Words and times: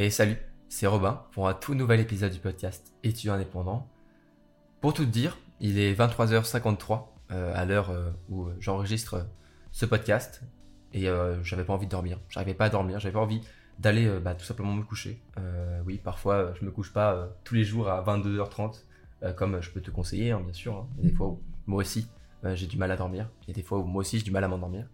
Et 0.00 0.10
salut, 0.10 0.36
c'est 0.68 0.86
Robin 0.86 1.24
pour 1.32 1.48
un 1.48 1.54
tout 1.54 1.74
nouvel 1.74 1.98
épisode 1.98 2.30
du 2.32 2.38
podcast 2.38 2.92
Étudiant 3.02 3.34
indépendant. 3.34 3.88
Pour 4.80 4.94
tout 4.94 5.04
dire, 5.04 5.36
il 5.58 5.76
est 5.76 5.92
23h53 5.92 7.06
euh, 7.32 7.52
à 7.52 7.64
l'heure 7.64 7.90
euh, 7.90 8.12
où 8.30 8.46
j'enregistre 8.60 9.14
euh, 9.14 9.22
ce 9.72 9.86
podcast 9.86 10.42
et 10.94 11.08
j'avais 11.42 11.64
pas 11.64 11.72
envie 11.72 11.86
de 11.86 11.90
dormir. 11.90 12.20
J'arrivais 12.28 12.54
pas 12.54 12.66
à 12.66 12.70
dormir, 12.70 13.00
j'avais 13.00 13.12
pas 13.12 13.20
envie 13.20 13.42
d'aller 13.80 14.08
bah, 14.20 14.34
tout 14.34 14.44
simplement 14.44 14.72
me 14.72 14.82
coucher. 14.84 15.20
Oui, 15.84 15.98
parfois 15.98 16.54
je 16.54 16.64
me 16.64 16.70
couche 16.70 16.92
pas 16.94 17.28
tous 17.44 17.54
les 17.54 17.64
jours 17.64 17.90
à 17.90 18.02
22h30 18.02 18.84
euh, 19.24 19.32
comme 19.32 19.60
je 19.60 19.70
peux 19.70 19.80
te 19.82 19.90
conseiller, 19.90 20.30
hein, 20.30 20.40
bien 20.40 20.52
sûr. 20.52 20.76
hein. 20.76 20.88
Il 20.96 21.04
y 21.04 21.06
a 21.08 21.10
des 21.10 21.14
fois 21.16 21.26
où 21.26 21.42
moi 21.66 21.80
aussi 21.80 22.08
j'ai 22.54 22.66
du 22.66 22.78
mal 22.78 22.90
à 22.90 22.96
dormir. 22.96 23.28
Il 23.42 23.48
y 23.48 23.50
a 23.50 23.54
des 23.54 23.62
fois 23.62 23.78
où 23.78 23.84
moi 23.84 24.00
aussi 24.00 24.16
j'ai 24.18 24.24
du 24.24 24.30
mal 24.30 24.44
à 24.44 24.48
m'endormir. 24.48 24.86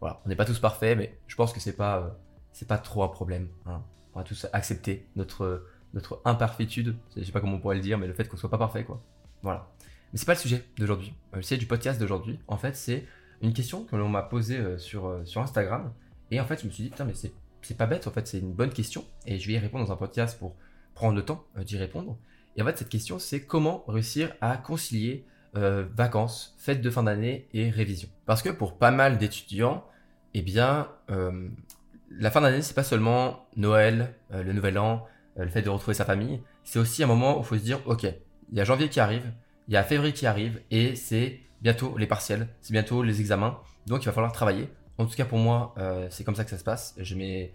Voilà, 0.00 0.20
on 0.24 0.28
n'est 0.28 0.36
pas 0.36 0.44
tous 0.46 0.58
parfaits, 0.58 0.98
mais 0.98 1.16
je 1.28 1.36
pense 1.36 1.52
que 1.52 1.60
c'est 1.60 1.76
pas 1.76 2.18
pas 2.66 2.78
trop 2.78 3.04
un 3.04 3.08
problème. 3.08 3.48
hein. 3.66 3.82
On 4.16 4.20
va 4.20 4.24
tous 4.24 4.46
accepter 4.54 5.06
notre 5.14 5.66
notre 5.92 6.22
imparfaitude. 6.24 6.96
Je 7.16 7.22
sais 7.22 7.32
pas 7.32 7.40
comment 7.40 7.56
on 7.56 7.60
pourrait 7.60 7.76
le 7.76 7.82
dire, 7.82 7.98
mais 7.98 8.06
le 8.06 8.14
fait 8.14 8.26
qu'on 8.26 8.38
soit 8.38 8.48
pas 8.48 8.56
parfait, 8.56 8.82
quoi. 8.82 9.02
Voilà. 9.42 9.68
Mais 10.12 10.18
c'est 10.18 10.24
pas 10.24 10.32
le 10.32 10.38
sujet 10.38 10.64
d'aujourd'hui. 10.78 11.12
Euh, 11.34 11.36
le 11.36 11.42
sujet 11.42 11.58
du 11.58 11.66
podcast 11.66 12.00
d'aujourd'hui, 12.00 12.38
en 12.48 12.56
fait, 12.56 12.76
c'est 12.76 13.04
une 13.42 13.52
question 13.52 13.84
que 13.84 13.94
l'on 13.94 14.08
m'a 14.08 14.22
posée 14.22 14.56
euh, 14.56 14.78
sur, 14.78 15.06
euh, 15.06 15.22
sur 15.26 15.42
Instagram. 15.42 15.92
Et 16.30 16.40
en 16.40 16.46
fait, 16.46 16.62
je 16.62 16.66
me 16.66 16.70
suis 16.70 16.84
dit, 16.84 16.90
putain, 16.90 17.04
mais 17.04 17.12
c'est, 17.14 17.34
c'est 17.60 17.76
pas 17.76 17.86
bête, 17.86 18.06
en 18.06 18.10
fait, 18.10 18.26
c'est 18.26 18.38
une 18.38 18.54
bonne 18.54 18.72
question. 18.72 19.04
Et 19.26 19.38
je 19.38 19.46
vais 19.46 19.52
y 19.52 19.58
répondre 19.58 19.84
dans 19.84 19.92
un 19.92 19.96
podcast 19.96 20.38
pour 20.38 20.56
prendre 20.94 21.14
le 21.14 21.22
temps 21.22 21.44
euh, 21.58 21.62
d'y 21.62 21.76
répondre. 21.76 22.16
Et 22.56 22.62
en 22.62 22.64
fait, 22.64 22.78
cette 22.78 22.88
question, 22.88 23.18
c'est 23.18 23.42
comment 23.42 23.84
réussir 23.86 24.34
à 24.40 24.56
concilier 24.56 25.26
euh, 25.56 25.86
vacances, 25.94 26.54
fêtes 26.58 26.80
de 26.80 26.90
fin 26.90 27.02
d'année 27.02 27.48
et 27.52 27.70
révision. 27.70 28.08
Parce 28.24 28.42
que 28.42 28.48
pour 28.48 28.78
pas 28.78 28.90
mal 28.90 29.18
d'étudiants, 29.18 29.84
eh 30.34 30.42
bien, 30.42 30.88
euh, 31.10 31.48
la 32.10 32.30
fin 32.30 32.40
d'année, 32.40 32.62
c'est 32.62 32.74
pas 32.74 32.82
seulement 32.82 33.48
Noël, 33.56 34.14
euh, 34.32 34.42
le 34.42 34.52
Nouvel 34.52 34.78
An, 34.78 35.04
euh, 35.38 35.44
le 35.44 35.50
fait 35.50 35.62
de 35.62 35.70
retrouver 35.70 35.94
sa 35.94 36.04
famille. 36.04 36.40
C'est 36.64 36.78
aussi 36.78 37.02
un 37.02 37.06
moment 37.06 37.36
où 37.36 37.40
il 37.40 37.44
faut 37.44 37.56
se 37.56 37.62
dire, 37.62 37.80
ok, 37.86 38.04
il 38.04 38.58
y 38.58 38.60
a 38.60 38.64
janvier 38.64 38.88
qui 38.88 39.00
arrive, 39.00 39.32
il 39.68 39.74
y 39.74 39.76
a 39.76 39.82
février 39.82 40.12
qui 40.12 40.26
arrive, 40.26 40.60
et 40.70 40.94
c'est 40.96 41.40
bientôt 41.60 41.96
les 41.98 42.06
partiels, 42.06 42.48
c'est 42.60 42.72
bientôt 42.72 43.02
les 43.02 43.20
examens, 43.20 43.60
donc 43.86 44.02
il 44.02 44.06
va 44.06 44.12
falloir 44.12 44.32
travailler. 44.32 44.68
En 44.98 45.06
tout 45.06 45.14
cas 45.14 45.24
pour 45.24 45.38
moi, 45.38 45.74
euh, 45.78 46.06
c'est 46.10 46.24
comme 46.24 46.36
ça 46.36 46.44
que 46.44 46.50
ça 46.50 46.58
se 46.58 46.64
passe. 46.64 46.94
J'ai 46.98 47.16
mes, 47.16 47.54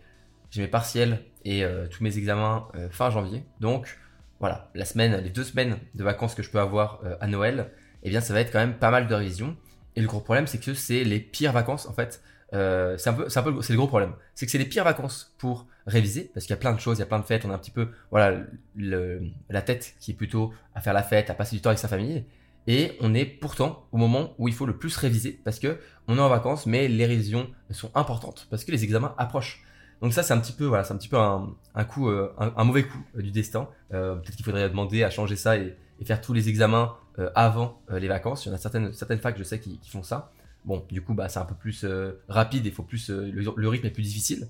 mes 0.58 0.68
partiels 0.68 1.20
et 1.44 1.64
tous 1.90 2.04
mes 2.04 2.18
examens 2.18 2.68
fin 2.92 3.10
janvier, 3.10 3.44
donc 3.60 3.98
voilà, 4.40 4.70
la 4.76 4.86
semaine, 4.86 5.24
les 5.24 5.30
deux 5.30 5.44
semaines 5.44 5.78
de 5.96 6.04
vacances 6.04 6.36
que 6.36 6.44
je 6.44 6.52
peux 6.52 6.60
avoir 6.60 7.02
à 7.20 7.26
Noël, 7.26 7.72
eh 8.04 8.10
bien 8.10 8.22
ça 8.22 8.34
va 8.34 8.42
être 8.42 8.52
quand 8.52 8.60
même 8.60 8.78
pas 8.78 8.92
mal 8.92 9.08
de 9.08 9.16
révision. 9.16 9.56
Et 9.96 10.02
le 10.02 10.08
gros 10.08 10.20
problème, 10.20 10.48
c'est 10.48 10.60
que 10.60 10.74
c'est 10.74 11.04
les 11.04 11.20
pires 11.20 11.52
vacances 11.52 11.88
en 11.88 11.94
fait. 11.94 12.22
Euh, 12.54 12.98
c'est 12.98 13.12
le- 13.12 13.76
gros 13.76 13.88
problème. 13.88 14.14
C'est 14.36 14.46
que 14.46 14.52
c'est 14.52 14.58
les 14.58 14.66
pires 14.66 14.84
vacances 14.84 15.34
pour 15.38 15.68
réviser 15.88 16.30
parce 16.34 16.46
qu'il 16.46 16.54
y 16.54 16.58
a 16.58 16.60
plein 16.60 16.74
de 16.74 16.80
choses, 16.80 16.98
il 16.98 17.02
y 17.02 17.04
a 17.04 17.08
plein 17.08 17.20
de 17.20 17.26
fêtes. 17.26 17.46
On 17.46 17.52
a 17.52 17.54
un 17.54 17.58
petit 17.58 17.72
peu, 17.72 17.90
voilà, 18.10 18.40
la 18.76 19.62
tête 19.62 19.96
qui 20.00 20.12
est 20.12 20.16
plutôt 20.16 20.54
à 20.76 20.82
faire 20.82 20.94
la 20.94 21.04
fête, 21.04 21.30
à 21.30 21.34
passer 21.34 21.56
du 21.56 21.62
temps 21.62 21.70
avec 21.70 21.80
sa 21.80 21.88
famille. 21.88 22.26
Et 22.68 22.98
on 23.00 23.14
est 23.16 23.26
pourtant 23.26 23.88
au 23.92 23.98
moment 23.98 24.36
où 24.38 24.48
il 24.48 24.54
faut 24.54 24.66
le 24.66 24.78
plus 24.78 24.96
réviser 24.98 25.40
parce 25.44 25.60
que 25.60 25.80
on 26.08 26.18
est 26.18 26.22
en 26.22 26.30
vacances, 26.30 26.66
mais 26.66 26.88
les 26.88 27.06
révisions 27.06 27.50
sont 27.72 27.90
importantes 27.96 28.48
parce 28.50 28.64
que 28.64 28.72
les 28.72 28.84
examens 28.84 29.16
approchent. 29.18 29.64
Donc 30.02 30.14
ça, 30.14 30.24
c'est 30.24 30.34
un 30.34 30.40
petit 30.40 30.54
peu, 30.54 30.66
voilà, 30.66 30.84
c'est 30.84 30.94
un 30.94 30.98
petit 30.98 31.08
peu 31.08 31.18
un, 31.18 31.84
coup, 31.86 32.10
euh, 32.10 32.34
un, 32.38 32.64
mauvais 32.64 32.84
coup 32.84 33.04
euh, 33.16 33.22
du 33.22 33.32
destin. 33.32 33.70
Peut-être 33.90 34.36
qu'il 34.36 34.46
faudrait 34.46 34.68
demander 34.70 35.04
à 35.04 35.10
changer 35.10 35.36
ça 35.36 35.58
et, 35.58 35.76
faire 36.06 36.20
tous 36.20 36.34
les 36.34 36.50
examens 36.50 36.96
avant 37.36 37.80
les 37.92 38.08
vacances. 38.08 38.46
Il 38.46 38.50
y 38.50 38.52
en 38.52 38.56
a 38.56 38.58
certaines, 38.58 38.92
certaines 38.92 39.20
facs, 39.20 39.38
je 39.38 39.44
sais, 39.44 39.60
qui, 39.60 39.78
qui 39.78 39.92
font 39.92 40.02
ça. 40.02 40.31
Bon, 40.66 40.86
du 40.92 41.02
coup, 41.02 41.14
bah, 41.14 41.28
c'est 41.28 41.40
un 41.40 41.46
peu 41.46 41.56
plus 41.56 41.84
euh, 41.84 42.22
rapide, 42.28 42.66
il 42.66 42.72
faut 42.72 42.84
plus, 42.84 43.10
euh, 43.10 43.32
le, 43.32 43.68
rythme 43.68 43.88
est 43.88 43.92
plus 43.92 44.04
difficile. 44.04 44.48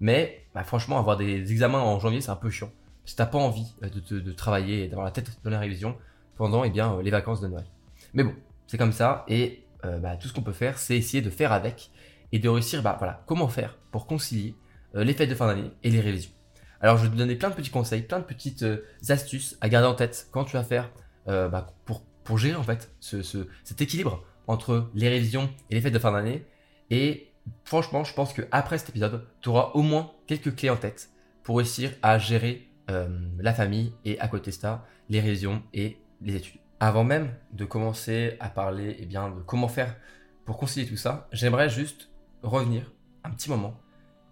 Mais 0.00 0.44
bah, 0.54 0.64
franchement, 0.64 0.98
avoir 0.98 1.16
des 1.16 1.52
examens 1.52 1.80
en 1.80 1.98
janvier, 2.00 2.20
c'est 2.20 2.30
un 2.30 2.36
peu 2.36 2.50
chiant. 2.50 2.70
Si 3.04 3.14
t'as 3.14 3.26
pas 3.26 3.38
envie 3.38 3.72
euh, 3.82 4.20
de, 4.20 4.32
travailler 4.32 4.84
et 4.84 4.88
d'avoir 4.88 5.04
la 5.04 5.12
tête 5.12 5.38
dans 5.44 5.50
la 5.50 5.60
révision 5.60 5.96
pendant 6.36 6.64
eh 6.64 6.70
bien, 6.70 7.00
les 7.02 7.10
vacances 7.10 7.40
de 7.40 7.46
Noël. 7.46 7.66
Mais 8.14 8.24
bon, 8.24 8.34
c'est 8.66 8.78
comme 8.78 8.92
ça. 8.92 9.24
Et 9.28 9.60
bah, 10.00 10.16
tout 10.16 10.28
ce 10.28 10.32
qu'on 10.32 10.42
peut 10.42 10.52
faire, 10.52 10.78
c'est 10.78 10.96
essayer 10.96 11.22
de 11.22 11.28
faire 11.28 11.52
avec 11.52 11.90
et 12.32 12.38
de 12.38 12.48
réussir, 12.48 12.82
bah, 12.82 12.96
voilà, 12.98 13.22
comment 13.26 13.48
faire 13.48 13.76
pour 13.92 14.06
concilier 14.06 14.56
les 14.94 15.12
fêtes 15.12 15.28
de 15.28 15.34
fin 15.34 15.46
d'année 15.46 15.70
et 15.82 15.90
les 15.90 16.00
révisions. 16.00 16.32
Alors, 16.80 16.96
je 16.96 17.04
vais 17.04 17.10
te 17.10 17.16
donner 17.16 17.36
plein 17.36 17.50
de 17.50 17.54
petits 17.54 17.70
conseils, 17.70 18.02
plein 18.02 18.18
de 18.18 18.24
petites 18.24 18.64
astuces 19.08 19.58
à 19.60 19.68
garder 19.68 19.86
en 19.86 19.94
tête 19.94 20.28
quand 20.32 20.44
tu 20.44 20.56
vas 20.56 20.64
faire 20.64 20.90
bah, 21.26 21.66
pour, 21.84 22.02
pour 22.24 22.38
gérer 22.38 22.56
en 22.56 22.62
fait 22.62 22.90
ce, 22.98 23.22
cet 23.62 23.80
équilibre 23.82 24.24
entre 24.46 24.90
les 24.94 25.08
révisions 25.08 25.50
et 25.70 25.74
les 25.74 25.80
fêtes 25.80 25.94
de 25.94 25.98
fin 25.98 26.12
d'année. 26.12 26.46
Et 26.90 27.32
franchement, 27.64 28.04
je 28.04 28.14
pense 28.14 28.32
que 28.32 28.42
après 28.52 28.78
cet 28.78 28.90
épisode, 28.90 29.26
tu 29.40 29.48
auras 29.48 29.70
au 29.74 29.82
moins 29.82 30.12
quelques 30.26 30.54
clés 30.54 30.70
en 30.70 30.76
tête 30.76 31.10
pour 31.42 31.58
réussir 31.58 31.92
à 32.02 32.18
gérer 32.18 32.68
euh, 32.90 33.08
la 33.38 33.54
famille 33.54 33.92
et 34.04 34.18
à 34.20 34.28
côté 34.28 34.50
de 34.50 34.56
ça, 34.56 34.86
les 35.08 35.20
révisions 35.20 35.62
et 35.72 35.98
les 36.20 36.36
études. 36.36 36.60
Avant 36.80 37.04
même 37.04 37.32
de 37.52 37.64
commencer 37.64 38.36
à 38.40 38.48
parler 38.48 38.96
eh 38.98 39.06
bien, 39.06 39.30
de 39.30 39.40
comment 39.40 39.68
faire 39.68 39.96
pour 40.44 40.58
concilier 40.58 40.86
tout 40.86 40.96
ça, 40.96 41.28
j'aimerais 41.32 41.70
juste 41.70 42.10
revenir 42.42 42.92
un 43.22 43.30
petit 43.30 43.48
moment 43.48 43.80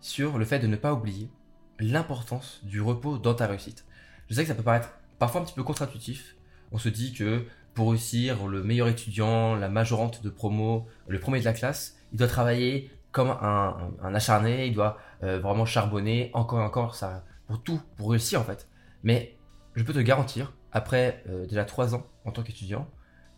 sur 0.00 0.36
le 0.38 0.44
fait 0.44 0.58
de 0.58 0.66
ne 0.66 0.76
pas 0.76 0.92
oublier 0.92 1.30
l'importance 1.78 2.60
du 2.64 2.80
repos 2.80 3.18
dans 3.18 3.34
ta 3.34 3.46
réussite. 3.46 3.86
Je 4.28 4.34
sais 4.34 4.42
que 4.42 4.48
ça 4.48 4.54
peut 4.54 4.62
paraître 4.62 4.90
parfois 5.18 5.40
un 5.40 5.44
petit 5.44 5.54
peu 5.54 5.62
contre-intuitif. 5.62 6.36
On 6.72 6.78
se 6.78 6.88
dit 6.88 7.12
que 7.12 7.46
pour 7.74 7.90
réussir, 7.90 8.46
le 8.46 8.62
meilleur 8.62 8.88
étudiant, 8.88 9.54
la 9.54 9.68
majorante 9.68 10.22
de 10.22 10.30
promo, 10.30 10.86
le 11.08 11.18
premier 11.18 11.40
de 11.40 11.44
la 11.44 11.52
classe, 11.52 11.96
il 12.12 12.18
doit 12.18 12.28
travailler 12.28 12.90
comme 13.12 13.30
un, 13.30 13.90
un- 14.02 14.14
acharné, 14.14 14.66
il 14.66 14.74
doit 14.74 14.98
euh, 15.22 15.38
vraiment 15.38 15.64
charbonner 15.66 16.30
encore 16.34 16.60
et 16.60 16.64
encore 16.64 16.94
ça, 16.94 17.24
pour 17.46 17.62
tout, 17.62 17.80
pour 17.96 18.10
réussir 18.10 18.40
en 18.40 18.44
fait. 18.44 18.68
Mais 19.02 19.36
je 19.74 19.82
peux 19.84 19.92
te 19.92 19.98
garantir, 19.98 20.52
après 20.72 21.22
euh, 21.28 21.46
déjà 21.46 21.64
3 21.64 21.94
ans 21.94 22.06
en 22.24 22.30
tant 22.32 22.42
qu'étudiant, 22.42 22.88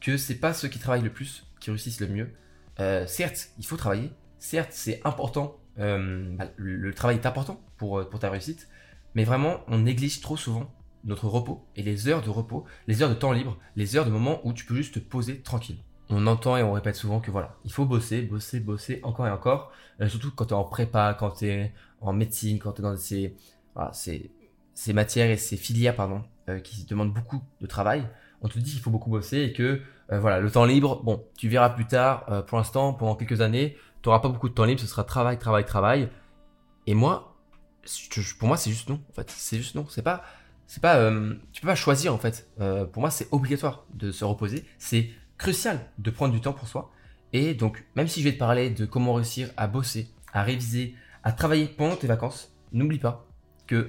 que 0.01 0.17
c'est 0.17 0.37
pas 0.37 0.53
ceux 0.55 0.69
qui 0.69 0.79
travaillent 0.79 1.03
le 1.03 1.13
plus 1.13 1.47
qui 1.61 1.71
réussissent 1.71 2.01
le 2.01 2.09
mieux. 2.09 2.33
Euh, 2.81 3.07
certes, 3.07 3.49
il 3.59 3.67
faut 3.67 3.77
travailler, 3.77 4.11
certes, 4.39 4.71
c'est 4.73 5.01
important, 5.05 5.57
bah, 5.77 6.45
le, 6.57 6.77
le 6.77 6.95
travail 6.95 7.17
est 7.17 7.27
important 7.27 7.61
pour, 7.77 8.09
pour 8.09 8.21
ta 8.21 8.31
réussite, 8.31 8.69
mais 9.15 9.25
vraiment, 9.25 9.61
on 9.69 9.79
néglige 9.79 10.21
trop 10.21 10.37
souvent 10.37 10.73
notre 11.05 11.29
repos 11.29 11.65
et 11.77 11.83
les 11.83 12.09
heures 12.09 12.23
de 12.23 12.31
repos, 12.31 12.65
les 12.87 13.03
heures 13.03 13.09
de 13.09 13.15
temps 13.15 13.33
libre, 13.33 13.57
les 13.77 13.97
heures 13.97 14.07
de 14.07 14.11
moments 14.11 14.41
où 14.45 14.53
tu 14.53 14.65
peux 14.65 14.75
juste 14.75 14.95
te 14.95 14.99
poser 14.99 15.41
tranquille. 15.41 15.79
On 16.11 16.27
entend 16.27 16.57
et 16.57 16.63
on 16.63 16.73
répète 16.73 16.97
souvent 16.97 17.21
que 17.21 17.31
voilà, 17.31 17.57
il 17.65 17.73
faut 17.73 17.87
bosser, 17.87 18.23
bosser, 18.23 18.61
bosser 18.61 19.01
encore 19.03 19.27
et 19.27 19.31
encore, 19.31 19.73
euh, 20.01 20.09
surtout 20.09 20.31
quand 20.31 20.47
tu 20.47 20.51
es 20.51 20.57
en 20.57 20.65
prépa, 20.65 21.17
quand 21.19 21.31
tu 21.31 21.47
es 21.47 21.73
en 22.01 22.13
médecine, 22.13 22.59
quand 22.59 22.73
tu 22.73 22.81
es 22.81 22.83
dans 22.83 22.97
ces, 22.97 23.37
ces, 24.75 24.93
matières 24.93 25.31
et 25.31 25.37
ces 25.37 25.57
filières 25.57 25.97
pardon, 25.97 26.23
euh, 26.49 26.61
qui 26.61 26.85
demandent 26.85 27.13
beaucoup 27.13 27.43
de 27.61 27.67
travail. 27.67 28.07
On 28.43 28.49
te 28.49 28.59
dit 28.59 28.73
qu'il 28.73 28.81
faut 28.81 28.91
beaucoup 28.91 29.11
bosser 29.11 29.39
et 29.39 29.53
que 29.55 29.81
euh, 30.13 30.21
voilà, 30.21 30.41
le 30.41 30.51
temps 30.51 30.67
libre, 30.67 31.03
bon, 31.03 31.25
tu 31.39 31.49
verras 31.49 31.71
plus 31.71 31.87
tard, 31.87 32.45
pour 32.47 32.59
l'instant, 32.59 32.93
pendant 32.93 33.15
quelques 33.15 33.41
années, 33.41 33.77
tu 34.03 34.09
n'auras 34.09 34.21
pas 34.21 34.29
beaucoup 34.29 34.51
de 34.51 34.55
temps 34.55 34.65
libre, 34.65 34.81
ce 34.81 34.87
sera 34.87 35.05
travail, 35.05 35.39
travail, 35.39 35.65
travail. 35.65 36.11
Et 36.87 36.93
moi, 36.93 37.35
pour 38.39 38.49
moi, 38.49 38.57
c'est 38.57 38.71
juste 38.71 38.89
non. 38.89 39.01
En 39.11 39.13
fait, 39.15 39.31
c'est 39.31 39.57
juste 39.57 39.75
non. 39.75 39.87
C'est 39.89 40.03
pas, 40.03 40.23
c'est 40.67 40.83
pas, 40.83 40.97
euh, 40.97 41.35
tu 41.53 41.61
peux 41.61 41.69
pas 41.69 41.75
choisir 41.75 42.15
en 42.15 42.19
fait. 42.19 42.49
Euh, 42.61 42.85
pour 42.85 43.01
moi, 43.01 43.11
c'est 43.11 43.29
obligatoire 43.33 43.85
de 43.95 44.11
se 44.11 44.25
reposer. 44.25 44.65
C'est 44.79 45.11
crucial 45.39 45.81
de 45.99 46.11
prendre 46.11 46.33
du 46.33 46.41
temps 46.41 46.53
pour 46.53 46.69
soi. 46.69 46.91
Et 47.33 47.55
donc, 47.55 47.85
même 47.97 48.09
si 48.09 48.21
je 48.21 48.29
vais 48.29 48.35
te 48.35 48.39
parler 48.39 48.71
de 48.71 48.87
comment 48.87 49.15
réussir 49.15 49.51
à 49.57 49.67
bosser, 49.67 50.09
à 50.33 50.43
réviser, 50.43 50.95
à 51.23 51.33
travailler 51.33 51.67
pendant 51.67 51.97
tes 51.97 52.07
vacances, 52.07 52.55
n'oublie 52.73 52.99
pas 52.99 53.27
que 53.67 53.87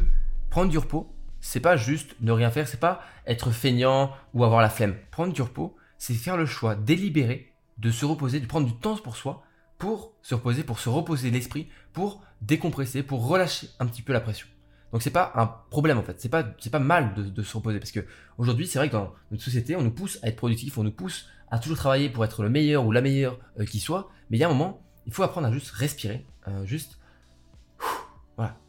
prendre 0.49 0.71
du 0.71 0.77
repos, 0.77 1.13
c'est 1.41 1.59
pas 1.59 1.77
juste 1.77 2.15
ne 2.21 2.31
rien 2.31 2.49
faire, 2.49 2.67
c'est 2.67 2.79
pas 2.79 3.01
être 3.27 3.51
feignant 3.51 4.11
ou 4.33 4.43
avoir 4.43 4.61
la 4.61 4.69
flemme. 4.69 4.95
Prendre 5.11 5.33
du 5.33 5.41
repos, 5.41 5.75
c'est 5.97 6.13
faire 6.13 6.37
le 6.37 6.45
choix 6.45 6.75
délibéré 6.75 7.53
de 7.77 7.91
se 7.91 8.05
reposer, 8.05 8.39
de 8.39 8.47
prendre 8.47 8.67
du 8.67 8.75
temps 8.75 8.97
pour 8.97 9.15
soi, 9.15 9.43
pour 9.77 10.13
se 10.21 10.33
reposer, 10.33 10.63
pour 10.63 10.79
se 10.79 10.89
reposer 10.89 11.29
l'esprit, 11.29 11.69
pour 11.93 12.23
décompresser, 12.41 13.03
pour 13.03 13.27
relâcher 13.27 13.69
un 13.79 13.85
petit 13.85 14.01
peu 14.01 14.13
la 14.13 14.21
pression. 14.21 14.47
Donc 14.91 15.01
c'est 15.01 15.11
pas 15.11 15.31
un 15.35 15.47
problème 15.69 15.97
en 15.97 16.03
fait, 16.03 16.19
c'est 16.21 16.29
pas 16.29 16.43
pas 16.43 16.79
mal 16.79 17.13
de, 17.15 17.23
de 17.23 17.43
se 17.43 17.57
reposer 17.57 17.79
parce 17.79 17.91
que 17.91 18.05
aujourd'hui 18.37 18.67
c'est 18.67 18.79
vrai 18.79 18.87
que 18.87 18.93
dans 18.93 19.13
notre 19.31 19.43
société 19.43 19.75
on 19.75 19.81
nous 19.81 19.91
pousse 19.91 20.19
à 20.23 20.27
être 20.27 20.37
productif, 20.37 20.77
on 20.77 20.83
nous 20.83 20.91
pousse 20.91 21.27
à 21.49 21.59
toujours 21.59 21.77
travailler 21.77 22.09
pour 22.09 22.23
être 22.23 22.43
le 22.43 22.49
meilleur 22.49 22.85
ou 22.85 22.91
la 22.91 23.01
meilleure 23.01 23.37
euh, 23.59 23.65
qui 23.65 23.79
soit, 23.79 24.09
mais 24.29 24.37
il 24.37 24.39
y 24.39 24.43
a 24.43 24.47
un 24.47 24.53
moment 24.53 24.81
il 25.05 25.13
faut 25.13 25.23
apprendre 25.23 25.47
à 25.47 25.51
juste 25.51 25.69
respirer, 25.71 26.25
euh, 26.47 26.65
juste 26.65 26.97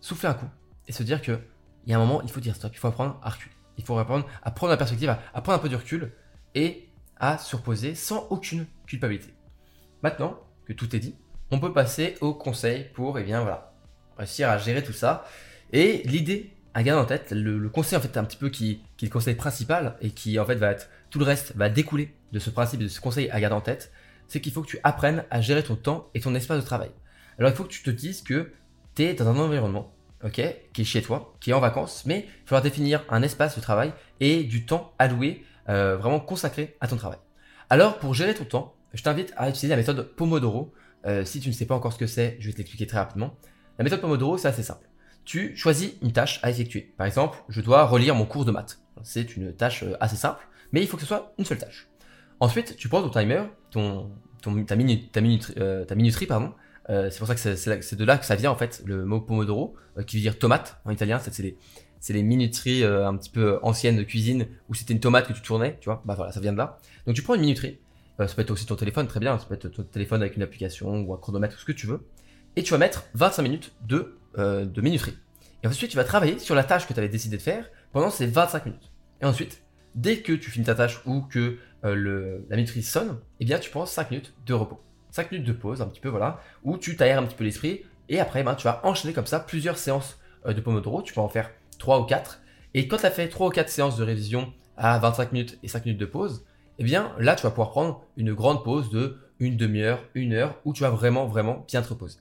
souffler 0.01 0.29
un 0.29 0.35
coup 0.35 0.47
et 0.87 0.93
se 0.93 1.03
dire 1.03 1.23
que 1.23 1.39
il 1.87 1.91
y 1.91 1.95
a 1.95 1.97
un 1.97 2.01
moment 2.01 2.23
il 2.23 2.31
faut 2.31 2.41
dire 2.41 2.55
stop, 2.55 2.73
il 2.75 2.79
faut 2.79 2.89
apprendre 2.89 3.19
à 3.23 3.31
reculer, 3.31 3.55
il 3.79 3.85
faut 3.85 3.99
apprendre 3.99 4.27
à 4.43 4.51
prendre 4.51 4.71
la 4.71 4.77
perspective, 4.77 5.11
à, 5.11 5.41
prendre 5.41 5.59
un 5.59 5.63
peu 5.63 5.69
du 5.69 5.77
recul 5.77 6.13
et 6.55 6.89
à 7.19 7.39
se 7.39 7.57
reposer 7.57 7.95
sans 7.95 8.27
aucune 8.31 8.67
culpabilité. 8.87 9.33
Maintenant 10.03 10.39
que 10.65 10.73
tout 10.73 10.95
est 10.95 10.99
dit, 10.99 11.15
on 11.51 11.59
peut 11.59 11.73
passer 11.73 12.17
au 12.21 12.35
conseil 12.35 12.91
pour, 12.95 13.19
eh 13.19 13.25
bien 13.25 13.43
voilà, 13.43 13.73
réussir 14.19 14.49
à 14.49 14.59
gérer 14.59 14.83
tout 14.83 14.93
ça. 14.93 15.25
Et 15.73 16.03
l'idée 16.05 16.53
à 16.75 16.83
garder 16.83 17.03
en 17.03 17.07
tête, 17.07 17.33
le, 17.33 17.59
le 17.59 17.69
conseil 17.69 17.97
en 17.99 18.03
fait 18.03 18.17
un 18.17 18.25
petit 18.25 18.37
peu 18.37 18.51
qui, 18.51 18.83
qui 18.97 19.07
est 19.07 19.09
le 19.09 19.13
conseil 19.13 19.35
principal 19.35 19.97
et 20.03 20.11
qui 20.11 20.39
en 20.39 20.45
fait 20.45 20.57
va 20.57 20.71
être, 20.71 20.89
tout 21.11 21.19
le 21.19 21.25
reste 21.25 21.55
va 21.57 21.69
découler 21.69 22.15
de 22.33 22.39
ce 22.39 22.51
principe, 22.51 22.81
de 22.81 22.89
ce 22.89 23.01
conseil 23.01 23.31
à 23.31 23.41
garder 23.41 23.57
en 23.57 23.61
tête, 23.63 23.93
c'est 24.29 24.41
qu'il 24.41 24.53
faut 24.53 24.63
que 24.63 24.69
tu 24.69 24.79
apprennes 24.85 25.25
à 25.31 25.41
gérer 25.41 25.63
ton 25.63 25.77
temps 25.77 26.11
et 26.15 26.21
ton 26.21 26.35
espace 26.35 26.61
de 26.61 26.67
travail. 26.67 26.91
Alors 27.39 27.51
il 27.51 27.57
faut 27.57 27.65
que 27.65 27.71
tu 27.71 27.83
te 27.83 27.91
dises 27.91 28.23
que 28.23 28.53
tu 28.95 29.05
es 29.05 29.15
dans 29.15 29.29
un 29.29 29.39
environnement 29.39 29.93
ok, 30.25 30.41
qui 30.73 30.83
est 30.83 30.85
chez 30.85 31.03
toi, 31.03 31.35
qui 31.41 31.51
est 31.51 31.55
en 31.55 31.61
vacances, 31.61 32.05
mais 32.07 32.27
il 32.27 32.49
falloir 32.49 32.63
définir 32.63 33.05
un 33.09 33.23
espace 33.23 33.57
de 33.57 33.61
travail 33.61 33.93
et 34.21 34.45
du 34.45 34.67
temps 34.67 34.93
alloué, 34.99 35.45
euh, 35.69 35.97
vraiment 35.97 36.21
consacré 36.21 36.77
à 36.81 36.89
ton 36.89 36.97
travail. 36.97 37.19
Alors, 37.71 37.99
pour 37.99 38.15
gérer 38.15 38.35
ton 38.35 38.45
temps, 38.45 38.75
je 38.95 39.03
t'invite 39.03 39.33
à 39.37 39.49
utiliser 39.49 39.69
la 39.69 39.77
méthode 39.77 40.15
Pomodoro. 40.15 40.73
Euh, 41.07 41.25
si 41.25 41.41
tu 41.41 41.49
ne 41.49 41.55
sais 41.55 41.67
pas 41.67 41.75
encore 41.75 41.93
ce 41.93 41.99
que 41.99 42.07
c'est, 42.07 42.37
je 42.41 42.47
vais 42.47 42.53
te 42.53 42.59
l'expliquer 42.59 42.87
très 42.87 42.99
rapidement. 42.99 43.37
La 43.79 43.85
méthode 43.85 44.01
Pomodoro, 44.01 44.39
c'est 44.39 44.49
assez 44.49 44.63
simple. 44.63 44.87
Tu 45.27 45.55
choisis 45.55 45.93
une 46.01 46.13
tâche 46.13 46.41
à 46.43 46.51
effectuer. 46.51 46.95
Par 46.97 47.07
exemple, 47.07 47.37
je 47.51 47.61
dois 47.61 47.85
relire 47.85 48.15
mon 48.15 48.25
cours 48.25 48.47
de 48.47 48.53
maths. 48.53 48.81
C'est 49.03 49.37
une 49.37 49.55
tâche 49.55 49.83
euh, 49.83 49.95
assez 50.01 50.17
simple, 50.17 50.49
mais 50.73 50.81
il 50.81 50.89
faut 50.89 50.97
que 50.97 51.03
ce 51.03 51.09
soit 51.09 51.35
une 51.39 51.45
seule 51.45 51.59
tâche. 51.59 51.89
Ensuite, 52.41 52.77
tu 52.77 52.89
prends 52.89 53.03
ton 53.03 53.11
timer, 53.11 53.43
ton, 53.71 54.11
ta, 54.41 54.77
minute, 54.77 55.13
ta, 55.13 55.21
minute, 55.21 55.55
ta 55.87 55.95
minuterie, 55.95 56.27
pardon, 56.27 56.55
euh, 56.89 57.11
c'est 57.11 57.19
pour 57.19 57.27
ça 57.27 57.35
que 57.35 57.57
c'est 57.57 57.97
de 57.97 58.05
là 58.05 58.17
que 58.17 58.25
ça 58.25 58.37
vient 58.37 58.51
en 58.51 58.57
fait, 58.57 58.83
le 58.85 59.05
mot 59.05 59.21
pomodoro, 59.21 59.75
euh, 59.99 60.03
qui 60.03 60.17
veut 60.17 60.23
dire 60.23 60.39
tomate 60.39 60.81
en 60.85 60.91
italien. 60.91 61.19
C'est 61.19 61.39
les, 61.43 61.57
les 62.09 62.23
minuteries 62.23 62.85
euh, 62.85 63.07
un 63.07 63.17
petit 63.17 63.31
peu 63.31 63.59
anciennes 63.63 63.97
de 63.97 64.03
cuisine 64.03 64.47
où 64.69 64.75
c'était 64.75 64.95
une 64.95 65.01
tomate 65.01 65.27
que 65.27 65.33
tu 65.33 65.43
tournais, 65.43 65.79
tu 65.81 65.87
vois. 65.87 66.03
Bah 66.05 66.15
voilà, 66.15 66.33
ça 66.33 66.41
vient 66.41 66.53
de 66.53 66.59
là. 66.59 66.79
Donc 67.07 67.17
tu 67.17 67.23
prends 67.23 67.35
une 67.35 67.41
minuterie. 67.41 67.79
ça 68.19 68.27
peut 68.27 68.43
être 68.43 68.51
aussi 68.51 68.67
ton 68.67 68.77
téléphone, 68.77 69.07
très 69.07 69.21
bien. 69.21 69.39
Ça 69.39 69.47
peut 69.47 69.55
être 69.55 69.69
ton 69.69 69.83
téléphone 69.83 70.21
avec 70.23 70.37
une 70.37 70.43
application 70.43 71.01
ou 71.01 71.13
un 71.13 71.19
chronomètre, 71.19 71.55
tout 71.55 71.61
ce 71.61 71.67
que 71.67 71.73
tu 71.73 71.87
veux. 71.87 72.07
Et 72.55 72.63
tu 72.63 72.71
vas 72.71 72.79
mettre 72.79 73.05
25 73.15 73.43
minutes 73.43 73.73
de, 73.87 74.17
de 74.37 74.81
minuterie. 74.81 75.17
Et 75.63 75.67
ensuite, 75.67 75.91
tu 75.91 75.97
vas 75.97 76.05
travailler 76.05 76.39
sur 76.39 76.55
la 76.55 76.65
tâche 76.65 76.87
que 76.87 76.93
tu 76.93 76.99
avais 76.99 77.09
décidé 77.09 77.37
de 77.39 77.43
faire 77.43 77.71
pendant 77.93 78.11
ces 78.11 78.27
25 78.27 78.67
minutes. 78.67 78.93
Et 79.23 79.25
ensuite, 79.25 79.63
dès 79.95 80.19
que 80.19 80.33
tu 80.33 80.51
finis 80.51 80.67
ta 80.67 80.75
tâche 80.75 81.01
ou 81.07 81.23
que 81.23 81.59
le, 81.83 82.47
la 82.51 82.57
minuterie 82.57 82.83
sonne, 82.83 83.19
eh 83.41 83.45
bien, 83.45 83.59
tu 83.59 83.71
prends 83.71 83.87
5 83.87 84.11
minutes 84.11 84.35
de 84.47 84.55
repos. 84.55 84.81
5 85.17 85.33
minutes 85.33 85.47
de 85.47 85.53
pause, 85.53 85.81
un 85.81 85.87
petit 85.87 86.01
peu, 86.01 86.11
voilà, 86.11 86.41
où 86.63 86.77
tu 86.77 86.97
t'aères 86.97 87.19
un 87.19 87.25
petit 87.25 87.35
peu 87.35 87.45
l'esprit, 87.45 87.83
et 88.09 88.21
après, 88.21 88.43
ben, 88.43 88.55
tu 88.55 88.65
vas 88.65 88.81
enchaîner 88.85 89.15
comme 89.15 89.27
ça 89.27 89.41
plusieurs 89.41 89.79
séances 89.79 90.19
euh, 90.47 90.53
de 90.53 90.61
Pomodoro, 90.61 91.03
tu 91.03 91.15
peux 91.15 91.21
en 91.21 91.29
faire 91.29 91.51
3 91.79 92.01
ou 92.01 92.05
4, 92.05 92.41
et 92.75 92.87
quand 92.87 92.99
tu 92.99 93.07
as 93.07 93.11
fait 93.11 93.29
3 93.29 93.49
ou 93.49 93.51
4 93.51 93.69
séances 93.71 93.97
de 93.97 94.05
révision 94.05 94.53
à 94.77 94.99
25 94.99 95.33
minutes 95.33 95.59
et 95.63 95.69
5 95.69 95.87
minutes 95.87 96.01
de 96.01 96.07
pause, 96.07 96.45
eh 96.79 96.85
bien 96.85 97.13
là, 97.19 97.35
tu 97.35 97.45
vas 97.45 97.51
pouvoir 97.51 97.71
prendre 97.71 98.05
une 98.17 98.35
grande 98.35 98.63
pause 98.63 98.91
de 98.91 99.19
une 99.39 99.57
demi-heure, 99.57 100.03
une 100.15 100.35
heure, 100.35 100.61
où 100.65 100.73
tu 100.73 100.83
vas 100.83 100.91
vraiment, 100.91 101.27
vraiment 101.27 101.65
bien 101.67 101.83
te 101.83 101.89
reposer. 101.89 102.19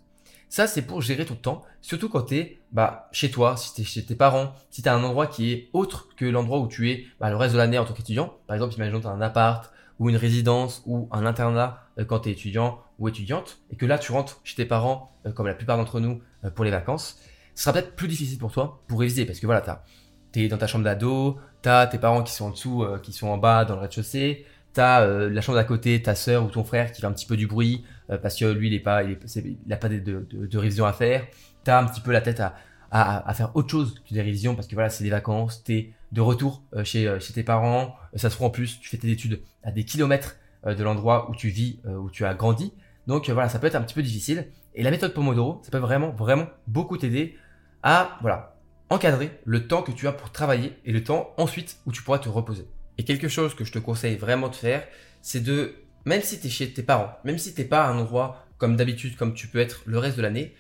Ça, 0.50 0.68
c'est 0.68 0.84
pour 0.84 1.02
gérer 1.02 1.26
ton 1.26 1.36
temps, 1.36 1.64
surtout 1.82 2.10
quand 2.10 2.24
tu 2.24 2.38
es 2.38 2.60
bah, 2.72 3.10
chez 3.12 3.32
toi, 3.32 3.58
si 3.58 3.74
tu 3.74 3.82
es 3.82 3.84
chez 3.84 4.06
tes 4.06 4.16
parents, 4.16 4.54
si 4.70 4.82
tu 4.82 4.90
as 4.90 4.96
un 4.96 5.04
endroit 5.04 5.28
qui 5.28 5.52
est 5.52 5.70
autre 5.74 6.10
que 6.16 6.26
l'endroit 6.26 6.60
où 6.60 6.68
tu 6.68 6.90
es 6.92 7.06
bah, 7.20 7.30
le 7.30 7.36
reste 7.36 7.54
de 7.54 7.58
l'année 7.58 7.78
en 7.78 7.86
tant 7.86 7.94
qu'étudiant. 7.94 8.34
Par 8.48 8.56
exemple, 8.56 8.76
imagine 8.76 9.02
tu 9.02 9.08
as 9.08 9.12
un 9.12 9.22
appart 9.22 9.72
ou 10.00 10.10
une 10.10 10.18
résidence 10.18 10.84
ou 10.86 11.08
un 11.12 11.26
internat 11.26 11.84
euh, 12.00 12.06
quand 12.06 12.20
tu 12.20 12.30
es 12.30 12.32
étudiant 12.34 12.80
ou 13.00 13.08
étudiante 13.08 13.60
et 13.72 13.76
que 13.76 13.86
là 13.86 13.98
tu 13.98 14.12
rentres 14.12 14.40
chez 14.44 14.56
tes 14.56 14.66
parents 14.66 15.16
euh, 15.26 15.32
comme 15.32 15.48
la 15.48 15.54
plupart 15.54 15.78
d'entre 15.78 16.00
nous 16.00 16.22
euh, 16.44 16.50
pour 16.50 16.66
les 16.66 16.72
vacances, 16.72 17.20
ce 17.56 17.64
sera 17.64 17.74
peut-être 17.74 17.96
plus 17.96 18.08
difficile 18.08 18.38
pour 18.38 18.52
toi 18.52 18.84
pour 18.88 19.00
réviser 19.00 19.26
parce 19.26 19.40
que 19.40 19.46
voilà, 19.46 19.84
tu 20.32 20.44
es 20.44 20.48
dans 20.48 20.58
ta 20.58 20.68
chambre 20.68 20.84
d'ado, 20.84 21.38
tu 21.64 21.70
as 21.70 21.88
tes 21.88 21.98
parents 21.98 22.24
qui 22.24 22.34
sont 22.34 22.46
en 22.46 22.50
dessous, 22.50 22.86
qui 23.02 23.14
sont 23.14 23.28
en 23.28 23.38
bas 23.38 23.64
dans 23.64 23.76
le 23.76 23.82
rez-de-chaussée, 23.82 24.46
tu 24.76 24.82
as 24.82 25.06
la 25.06 25.42
chambre 25.42 25.58
d'à 25.58 25.64
côté, 25.64 26.02
ta 26.02 26.16
soeur 26.16 26.46
ou 26.46 26.50
ton 26.50 26.64
frère 26.64 26.92
qui 26.92 27.02
fait 27.02 27.08
un 27.08 27.12
petit 27.12 27.26
peu 27.26 27.38
du 27.38 27.48
bruit 27.48 27.84
parce 28.22 28.36
que 28.36 28.46
lui 28.46 28.68
il 28.68 28.74
est 28.74 28.80
pas 28.80 29.04
de, 29.04 30.58
révision 30.58 30.86
à 30.86 30.94
faire, 30.94 31.26
tu 31.64 31.72
as 31.72 31.80
un 31.80 31.86
petit 31.86 32.02
peu 32.02 32.12
la 32.12 32.22
tête 32.22 32.42
à, 32.92 33.34
faire 33.34 33.56
autre 33.56 33.70
chose 33.70 33.96
que 34.08 34.14
des 34.14 34.22
révisions 34.22 34.56
parce 34.56 34.68
que 34.68 34.76
voilà, 34.76 34.90
c'est 34.90 35.04
des 35.04 35.10
vacances, 35.10 35.64
tu 35.64 35.74
es 35.74 35.94
de 36.12 36.22
retour 36.22 36.62
chez, 36.84 37.20
chez 37.20 37.34
tes 37.34 37.44
parents, 37.44 37.96
ça 38.16 38.30
se 38.30 38.36
trouve 38.36 38.48
en 38.48 38.52
plus, 38.52 38.80
tu 38.80 38.90
fais 38.90 38.98
tes 38.98 39.10
études 39.10 39.42
à 39.64 39.72
des 39.72 39.84
kilomètres 39.84 40.38
euh, 40.68 40.74
de 40.74 40.84
l'endroit 40.84 41.30
où 41.30 41.36
tu 41.36 41.50
vis, 41.50 41.80
euh, 41.86 41.96
où 41.96 42.10
tu 42.10 42.26
as 42.26 42.34
grandi. 42.34 42.74
Donc 43.06 43.30
euh, 43.30 43.34
voilà, 43.34 43.50
ça 43.50 43.60
peut 43.60 43.68
être 43.68 43.76
un 43.76 43.82
petit 43.82 43.94
peu 43.94 44.02
difficile. 44.02 44.48
Et 44.74 44.82
la 44.82 44.90
méthode 44.90 45.14
Pomodoro, 45.14 45.62
ça 45.64 45.70
peut 45.70 45.78
vraiment, 45.78 46.10
vraiment 46.10 46.48
beaucoup 46.68 46.98
t'aider 46.98 47.38
à 47.84 48.18
voilà, 48.22 48.56
encadrer 48.90 49.30
le 49.46 49.68
temps 49.68 49.84
que 49.84 49.92
tu 49.92 50.08
as 50.08 50.12
pour 50.12 50.32
travailler 50.32 50.76
et 50.84 50.92
le 50.92 51.04
temps 51.04 51.30
ensuite 51.38 51.78
où 51.86 51.92
tu 51.92 52.02
pourras 52.02 52.18
te 52.18 52.30
reposer. 52.30 52.68
Et 52.98 53.04
quelque 53.04 53.28
chose 53.28 53.56
que 53.56 53.66
je 53.66 53.72
te 53.72 53.80
conseille 53.80 54.16
vraiment 54.16 54.50
de 54.50 54.56
faire, 54.56 54.88
c'est 55.22 55.42
de, 55.42 55.76
même 56.06 56.22
si 56.22 56.40
tu 56.40 56.50
chez 56.50 56.72
tes 56.72 56.84
parents, 56.84 57.12
même 57.24 57.38
si 57.38 57.54
tu 57.54 57.62
n'es 57.62 57.68
pas 57.68 57.86
à 57.86 57.90
un 57.90 57.98
endroit 57.98 58.46
comme 58.58 58.76
d'habitude, 58.76 59.16
comme 59.18 59.34
tu 59.34 59.48
peux 59.48 59.60
être 59.60 59.82
le 59.86 59.98
reste 59.98 60.18
de 60.18 60.22
l'année, 60.22 60.56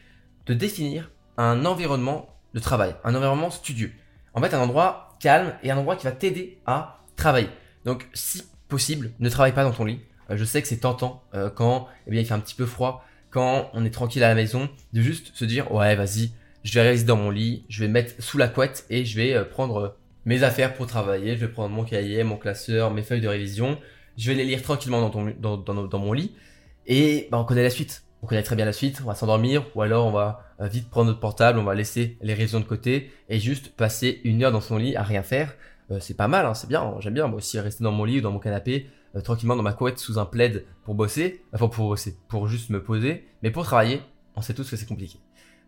de 0.46 0.54
définir 0.54 1.12
un 1.38 1.66
environnement 1.66 2.30
de 2.54 2.60
travail, 2.60 2.96
un 3.04 3.16
environnement 3.16 3.50
studieux. 3.50 3.92
En 4.34 4.42
fait, 4.42 4.54
un 4.54 4.60
endroit 4.60 5.18
calme 5.20 5.54
et 5.64 5.72
un 5.72 5.78
endroit 5.78 5.96
qui 5.96 6.06
va 6.06 6.12
t'aider 6.12 6.60
à 6.66 7.00
travailler. 7.16 7.50
Donc, 7.86 8.08
si 8.14 8.44
possible, 8.68 9.12
ne 9.20 9.30
travaille 9.30 9.54
pas 9.54 9.64
dans 9.64 9.72
ton 9.72 9.86
lit. 9.86 10.02
Euh, 10.30 10.38
je 10.38 10.44
sais 10.44 10.62
que 10.62 10.68
c'est 10.68 10.78
tentant 10.78 11.24
euh, 11.34 11.50
quand 11.50 11.88
eh 12.08 12.18
il 12.18 12.26
fait 12.26 12.34
un 12.34 12.40
petit 12.40 12.56
peu 12.56 12.66
froid, 12.66 13.06
quand 13.30 13.70
on 13.74 13.86
est 13.86 13.92
tranquille 13.92 14.24
à 14.24 14.28
la 14.28 14.36
maison, 14.36 14.70
de 14.94 15.02
juste 15.02 15.32
se 15.36 15.46
dire 15.46 15.72
ouais 15.72 15.96
vas-y, 15.96 16.32
je 16.64 16.74
vais 16.74 16.90
rester 16.90 17.06
dans 17.06 17.18
mon 17.18 17.30
lit, 17.30 17.66
je 17.70 17.82
vais 17.82 17.88
mettre 17.88 18.22
sous 18.22 18.38
la 18.38 18.48
couette 18.48 18.86
et 18.90 19.06
je 19.06 19.16
vais 19.16 19.34
euh, 19.34 19.44
prendre 19.44 19.98
mes 20.26 20.44
affaires 20.44 20.74
pour 20.74 20.88
travailler, 20.88 21.36
je 21.36 21.46
vais 21.46 21.52
prendre 21.52 21.74
mon 21.74 21.84
cahier, 21.84 22.24
mon 22.24 22.38
classeur, 22.38 22.92
mes 22.92 23.04
feuilles 23.04 23.22
de 23.22 23.28
révision, 23.28 23.78
je 24.18 24.32
vais 24.32 24.36
les 24.36 24.46
lire 24.46 24.62
tranquillement 24.62 25.10
dans, 25.10 26.00
mon 26.00 26.14
lit 26.14 26.36
et 26.88 27.28
bah, 27.32 27.38
on 27.38 27.46
connaît 27.46 27.64
la 27.64 27.70
suite. 27.70 28.04
On 28.22 28.28
connaît 28.28 28.44
très 28.44 28.56
bien 28.56 28.66
la 28.66 28.74
suite, 28.74 29.02
on 29.04 29.08
va 29.08 29.14
s'endormir 29.14 29.64
ou 29.76 29.82
alors 29.84 30.08
on 30.08 30.12
va 30.12 30.42
vite 30.62 30.90
prendre 30.90 31.08
notre 31.08 31.20
portable, 31.20 31.60
on 31.60 31.64
va 31.64 31.76
laisser 31.76 32.18
les 32.22 32.34
révisions 32.34 32.60
de 32.60 32.66
côté 32.66 33.12
et 33.30 33.40
juste 33.40 33.76
passer 33.76 34.22
une 34.24 34.44
heure 34.44 34.52
dans 34.52 34.62
son 34.62 34.78
lit 34.78 34.96
à 34.96 35.04
rien 35.04 35.22
faire 35.22 35.54
euh, 35.92 36.00
c'est 36.00 36.16
pas 36.16 36.28
mal, 36.28 36.46
hein, 36.46 36.54
c'est 36.54 36.68
bien. 36.68 36.96
J'aime 37.00 37.14
bien 37.14 37.28
moi 37.28 37.38
aussi 37.38 37.60
rester 37.60 37.84
dans 37.84 37.92
mon 37.92 38.06
lit 38.06 38.20
ou 38.20 38.22
dans 38.22 38.32
mon 38.32 38.40
canapé, 38.40 38.90
euh, 39.16 39.22
tranquillement 39.22 39.56
dans 39.56 39.64
ma 39.64 39.74
couette 39.74 40.00
sous 40.00 40.18
un 40.20 40.26
plaid 40.26 40.66
pour 40.84 40.96
bosser, 40.96 41.44
enfin 41.54 41.68
pour 41.68 41.88
bosser, 41.88 42.18
pour 42.28 42.48
juste 42.48 42.70
me 42.70 42.82
poser, 42.84 43.28
mais 43.44 43.52
pour 43.52 43.64
travailler, 43.64 44.02
on 44.36 44.42
sait 44.42 44.54
tous 44.54 44.70
que 44.70 44.76
c'est 44.76 44.88
compliqué. 44.88 45.20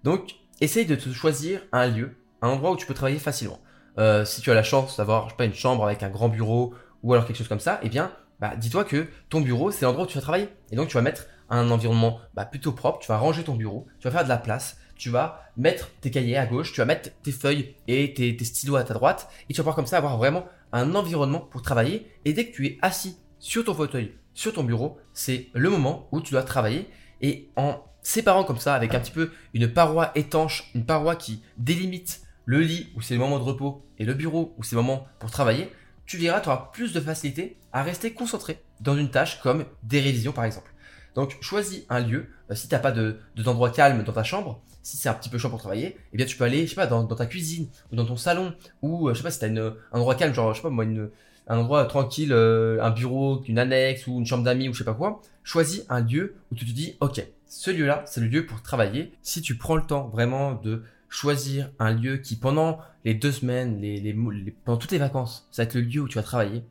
Donc, 0.03 0.35
essaye 0.61 0.85
de 0.85 0.95
te 0.95 1.09
choisir 1.09 1.61
un 1.71 1.87
lieu, 1.87 2.15
un 2.41 2.49
endroit 2.49 2.71
où 2.71 2.77
tu 2.77 2.85
peux 2.85 2.93
travailler 2.93 3.19
facilement. 3.19 3.59
Euh, 3.97 4.25
si 4.25 4.41
tu 4.41 4.51
as 4.51 4.53
la 4.53 4.63
chance 4.63 4.97
d'avoir, 4.97 5.35
pas, 5.35 5.45
une 5.45 5.53
chambre 5.53 5.83
avec 5.83 6.03
un 6.03 6.09
grand 6.09 6.29
bureau 6.29 6.73
ou 7.03 7.13
alors 7.13 7.25
quelque 7.25 7.37
chose 7.37 7.47
comme 7.47 7.59
ça, 7.59 7.79
eh 7.83 7.89
bien, 7.89 8.11
bah, 8.39 8.55
dis-toi 8.55 8.83
que 8.83 9.07
ton 9.29 9.41
bureau, 9.41 9.71
c'est 9.71 9.85
l'endroit 9.85 10.05
où 10.05 10.07
tu 10.07 10.15
vas 10.15 10.21
travailler. 10.21 10.49
Et 10.71 10.75
donc, 10.75 10.89
tu 10.89 10.95
vas 10.95 11.01
mettre 11.01 11.25
un 11.49 11.69
environnement 11.71 12.19
bah, 12.33 12.45
plutôt 12.45 12.71
propre, 12.71 12.99
tu 12.99 13.07
vas 13.07 13.17
ranger 13.17 13.43
ton 13.43 13.55
bureau, 13.55 13.87
tu 13.99 14.07
vas 14.07 14.11
faire 14.11 14.23
de 14.23 14.29
la 14.29 14.37
place, 14.37 14.77
tu 14.95 15.09
vas 15.09 15.41
mettre 15.55 15.89
tes 16.01 16.11
cahiers 16.11 16.37
à 16.37 16.45
gauche, 16.45 16.73
tu 16.73 16.81
vas 16.81 16.85
mettre 16.85 17.09
tes 17.23 17.31
feuilles 17.31 17.75
et 17.87 18.13
tes, 18.13 18.37
stylos 18.43 18.75
à 18.75 18.83
ta 18.83 18.93
droite, 18.93 19.29
et 19.49 19.53
tu 19.53 19.57
vas 19.57 19.63
pouvoir 19.63 19.75
comme 19.75 19.85
ça 19.85 19.97
avoir 19.97 20.17
vraiment 20.17 20.45
un 20.73 20.93
environnement 20.95 21.39
pour 21.39 21.61
travailler. 21.61 22.11
Et 22.25 22.33
dès 22.33 22.47
que 22.47 22.55
tu 22.55 22.65
es 22.67 22.77
assis 22.81 23.17
sur 23.39 23.63
ton 23.63 23.73
fauteuil, 23.73 24.13
sur 24.33 24.53
ton 24.53 24.63
bureau, 24.63 24.97
c'est 25.13 25.47
le 25.53 25.69
moment 25.69 26.07
où 26.11 26.21
tu 26.21 26.31
dois 26.31 26.43
travailler. 26.43 26.87
Et 27.21 27.49
en 27.55 27.83
séparant 28.01 28.43
comme 28.43 28.57
ça, 28.57 28.75
avec 28.75 28.93
un 28.93 28.99
petit 28.99 29.11
peu 29.11 29.31
une 29.53 29.71
paroi 29.71 30.11
étanche, 30.15 30.69
une 30.75 30.85
paroi 30.85 31.15
qui 31.15 31.41
délimite 31.57 32.21
le 32.47 32.61
lit 32.61 32.87
où 32.95 33.01
c'est 33.01 33.13
le 33.13 33.19
moment 33.19 33.37
de 33.37 33.43
repos 33.43 33.85
et 33.99 34.05
le 34.05 34.13
bureau 34.13 34.55
où 34.57 34.63
c'est 34.63 34.75
le 34.75 34.81
moment 34.81 35.05
pour 35.19 35.29
travailler, 35.29 35.69
tu 36.05 36.17
verras, 36.17 36.39
tu 36.39 36.47
auras 36.47 36.69
plus 36.71 36.93
de 36.93 37.01
facilité 37.01 37.57
à 37.73 37.83
rester 37.83 38.13
concentré 38.13 38.63
dans 38.79 38.97
une 38.97 39.11
tâche 39.11 39.41
comme 39.41 39.65
des 39.83 39.99
révisions 39.99 40.31
par 40.31 40.45
exemple. 40.45 40.73
Donc 41.13 41.35
choisis 41.41 41.83
un 41.89 41.99
lieu, 41.99 42.27
euh, 42.49 42.55
si 42.55 42.69
tu 42.69 42.73
n'as 42.73 42.79
pas 42.79 42.91
d'endroit 42.91 43.69
de, 43.69 43.75
calme 43.75 44.03
dans 44.03 44.13
ta 44.13 44.23
chambre, 44.23 44.61
si 44.81 44.95
c'est 44.95 45.09
un 45.09 45.13
petit 45.13 45.27
peu 45.27 45.37
chaud 45.37 45.49
pour 45.49 45.59
travailler, 45.59 45.97
eh 46.13 46.17
bien 46.17 46.25
tu 46.25 46.37
peux 46.37 46.45
aller, 46.45 46.65
je 46.65 46.69
sais 46.69 46.75
pas, 46.75 46.87
dans, 46.87 47.05
ta 47.05 47.25
cuisine 47.25 47.67
ou 47.91 47.97
dans 47.97 48.05
ton 48.05 48.15
salon 48.15 48.53
ou 48.81 49.09
euh, 49.09 49.13
je 49.13 49.17
sais 49.17 49.23
pas 49.23 49.31
si 49.31 49.39
tu 49.39 49.45
as 49.45 49.49
un 49.49 49.73
endroit 49.91 50.15
calme, 50.15 50.33
genre 50.33 50.53
je 50.53 50.57
sais 50.57 50.63
pas 50.63 50.69
moi 50.69 50.85
un 51.49 51.57
endroit 51.57 51.83
tranquille, 51.85 52.31
euh, 52.31 52.81
un 52.81 52.91
bureau, 52.91 53.43
une 53.45 53.59
annexe 53.59 54.07
ou 54.07 54.19
une 54.19 54.25
chambre 54.25 54.43
d'amis 54.43 54.69
ou 54.69 54.73
je 54.73 54.79
sais 54.79 54.85
pas 54.85 54.93
quoi. 54.93 55.21
Choisis 55.43 55.85
un 55.89 55.99
lieu 55.99 56.35
où 56.51 56.55
tu 56.55 56.65
te 56.65 56.71
dis 56.71 56.95
ok, 57.01 57.25
ce 57.45 57.71
lieu-là 57.71 58.03
c'est 58.05 58.21
le 58.21 58.27
lieu 58.27 58.45
pour 58.45 58.61
travailler. 58.61 59.11
Si 59.21 59.41
tu 59.41 59.57
prends 59.57 59.75
le 59.75 59.85
temps 59.85 60.07
vraiment 60.07 60.53
de 60.53 60.83
choisir 61.09 61.71
un 61.79 61.91
lieu 61.91 62.17
qui 62.17 62.35
pendant 62.35 62.79
les 63.05 63.13
deux 63.13 63.31
semaines, 63.31 63.79
les, 63.79 64.15
pendant 64.65 64.77
toutes 64.77 64.91
les 64.91 64.97
vacances, 64.97 65.47
ça 65.51 65.63
va 65.63 65.67
être 65.67 65.75
le 65.75 65.81
lieu 65.81 66.01
où 66.01 66.07
tu 66.07 66.15
vas 66.15 66.23
travailler, 66.23 66.63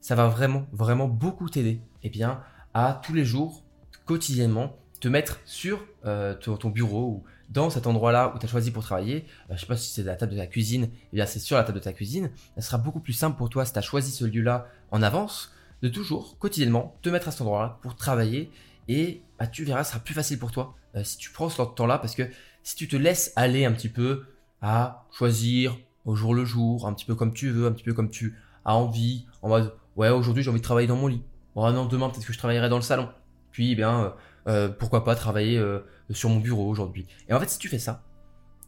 ça 0.00 0.14
va 0.14 0.28
vraiment 0.28 0.66
vraiment 0.72 1.08
beaucoup 1.08 1.48
t'aider. 1.48 1.80
Eh 2.02 2.10
bien 2.10 2.42
à 2.74 3.00
tous 3.04 3.12
les 3.12 3.24
jours, 3.24 3.64
quotidiennement, 4.06 4.76
te 5.00 5.08
mettre 5.08 5.40
sur 5.44 5.84
euh, 6.06 6.34
ton, 6.34 6.70
bureau 6.70 7.06
ou 7.06 7.24
dans 7.50 7.68
cet 7.68 7.86
endroit-là 7.86 8.32
où 8.34 8.38
tu 8.38 8.46
as 8.46 8.48
choisi 8.48 8.70
pour 8.70 8.82
travailler, 8.82 9.26
je 9.48 9.52
euh, 9.52 9.56
je 9.56 9.60
sais 9.60 9.66
pas 9.66 9.76
si 9.76 9.92
c'est 9.92 10.02
la 10.02 10.16
table 10.16 10.32
de 10.32 10.38
ta 10.38 10.46
cuisine, 10.46 10.88
eh 11.12 11.16
bien 11.16 11.26
c'est 11.26 11.38
sur 11.38 11.56
la 11.56 11.64
table 11.64 11.78
de 11.78 11.84
ta 11.84 11.92
cuisine, 11.92 12.30
ça 12.56 12.62
sera 12.62 12.78
beaucoup 12.78 13.00
plus 13.00 13.12
simple 13.12 13.36
pour 13.36 13.50
toi 13.50 13.66
si 13.66 13.72
tu 13.72 13.78
as 13.78 13.82
choisi 13.82 14.10
ce 14.10 14.24
lieu-là 14.24 14.68
en 14.90 15.02
avance, 15.02 15.52
de 15.82 15.88
toujours, 15.88 16.38
quotidiennement, 16.38 16.96
te 17.02 17.10
mettre 17.10 17.28
à 17.28 17.30
cet 17.32 17.42
endroit-là 17.42 17.78
pour 17.82 17.96
travailler 17.96 18.50
et 18.88 19.22
bah, 19.38 19.46
tu 19.46 19.64
verras, 19.64 19.84
ce 19.84 19.90
sera 19.90 20.00
plus 20.00 20.14
facile 20.14 20.38
pour 20.38 20.52
toi 20.52 20.76
euh, 20.94 21.04
si 21.04 21.16
tu 21.16 21.30
prends 21.30 21.48
ce 21.48 21.62
temps-là 21.62 21.98
parce 21.98 22.14
que 22.14 22.22
si 22.62 22.76
tu 22.76 22.88
te 22.88 22.96
laisses 22.96 23.32
aller 23.36 23.64
un 23.64 23.72
petit 23.72 23.88
peu 23.88 24.24
à 24.60 25.06
choisir 25.10 25.76
au 26.04 26.14
jour 26.14 26.34
le 26.34 26.44
jour, 26.44 26.86
un 26.86 26.94
petit 26.94 27.04
peu 27.04 27.14
comme 27.14 27.32
tu 27.32 27.50
veux, 27.50 27.66
un 27.66 27.72
petit 27.72 27.84
peu 27.84 27.92
comme 27.92 28.10
tu 28.10 28.36
as 28.64 28.74
envie, 28.74 29.26
en 29.42 29.48
mode 29.48 29.74
ouais 29.96 30.08
aujourd'hui 30.08 30.42
j'ai 30.42 30.50
envie 30.50 30.60
de 30.60 30.64
travailler 30.64 30.88
dans 30.88 30.96
mon 30.96 31.06
lit, 31.06 31.22
oh 31.54 31.70
non 31.70 31.86
demain 31.86 32.08
peut-être 32.08 32.26
que 32.26 32.32
je 32.32 32.38
travaillerai 32.38 32.68
dans 32.68 32.76
le 32.76 32.82
salon, 32.82 33.08
puis 33.50 33.72
eh 33.72 33.74
bien 33.74 34.14
euh, 34.48 34.68
pourquoi 34.68 35.04
pas 35.04 35.14
travailler 35.14 35.58
euh, 35.58 35.80
sur 36.10 36.28
mon 36.28 36.40
bureau 36.40 36.68
aujourd'hui. 36.68 37.06
Et 37.28 37.34
en 37.34 37.40
fait, 37.40 37.48
si 37.48 37.58
tu 37.58 37.68
fais 37.68 37.78
ça, 37.78 38.02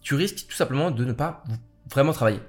tu 0.02 0.14
risques 0.14 0.46
tout 0.46 0.54
simplement 0.54 0.90
de 0.90 1.04
ne 1.04 1.12
pas 1.12 1.42
vraiment 1.90 2.12
travailler. 2.12 2.40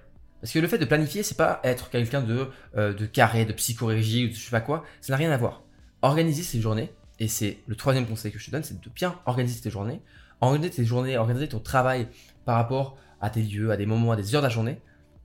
Parce 0.41 0.53
que 0.53 0.59
le 0.59 0.67
fait 0.67 0.77
de 0.77 0.85
planifier, 0.85 1.23
c'est 1.23 1.37
pas 1.37 1.59
être 1.63 1.89
quelqu'un 1.89 2.21
de, 2.21 2.47
euh, 2.77 2.93
de 2.93 3.05
carré, 3.05 3.45
de 3.45 3.53
psychorégie 3.53 4.25
ou 4.25 4.29
de 4.29 4.33
je 4.33 4.39
sais 4.39 4.51
pas 4.51 4.61
quoi, 4.61 4.83
ça 5.01 5.13
n'a 5.13 5.17
rien 5.17 5.31
à 5.31 5.37
voir. 5.37 5.63
Organiser 6.01 6.43
ses 6.43 6.61
journées, 6.61 6.91
et 7.19 7.27
c'est 7.27 7.59
le 7.65 7.75
troisième 7.75 8.05
conseil 8.05 8.31
que 8.31 8.37
je 8.37 8.45
te 8.45 8.51
donne, 8.51 8.63
c'est 8.63 8.79
de 8.79 8.89
bien 8.89 9.15
organiser 9.25 9.59
tes 9.61 9.69
journées, 9.69 10.01
organiser 10.41 10.69
tes 10.69 10.85
journées, 10.85 11.17
organiser 11.17 11.47
ton 11.49 11.59
travail 11.59 12.07
par 12.45 12.55
rapport 12.55 12.97
à 13.21 13.29
des 13.29 13.43
lieux, 13.43 13.71
à 13.71 13.77
des 13.77 13.85
moments, 13.85 14.11
à 14.11 14.15
des 14.15 14.35
heures 14.35 14.41
de 14.41 14.47
la 14.47 14.53
journée, 14.53 14.81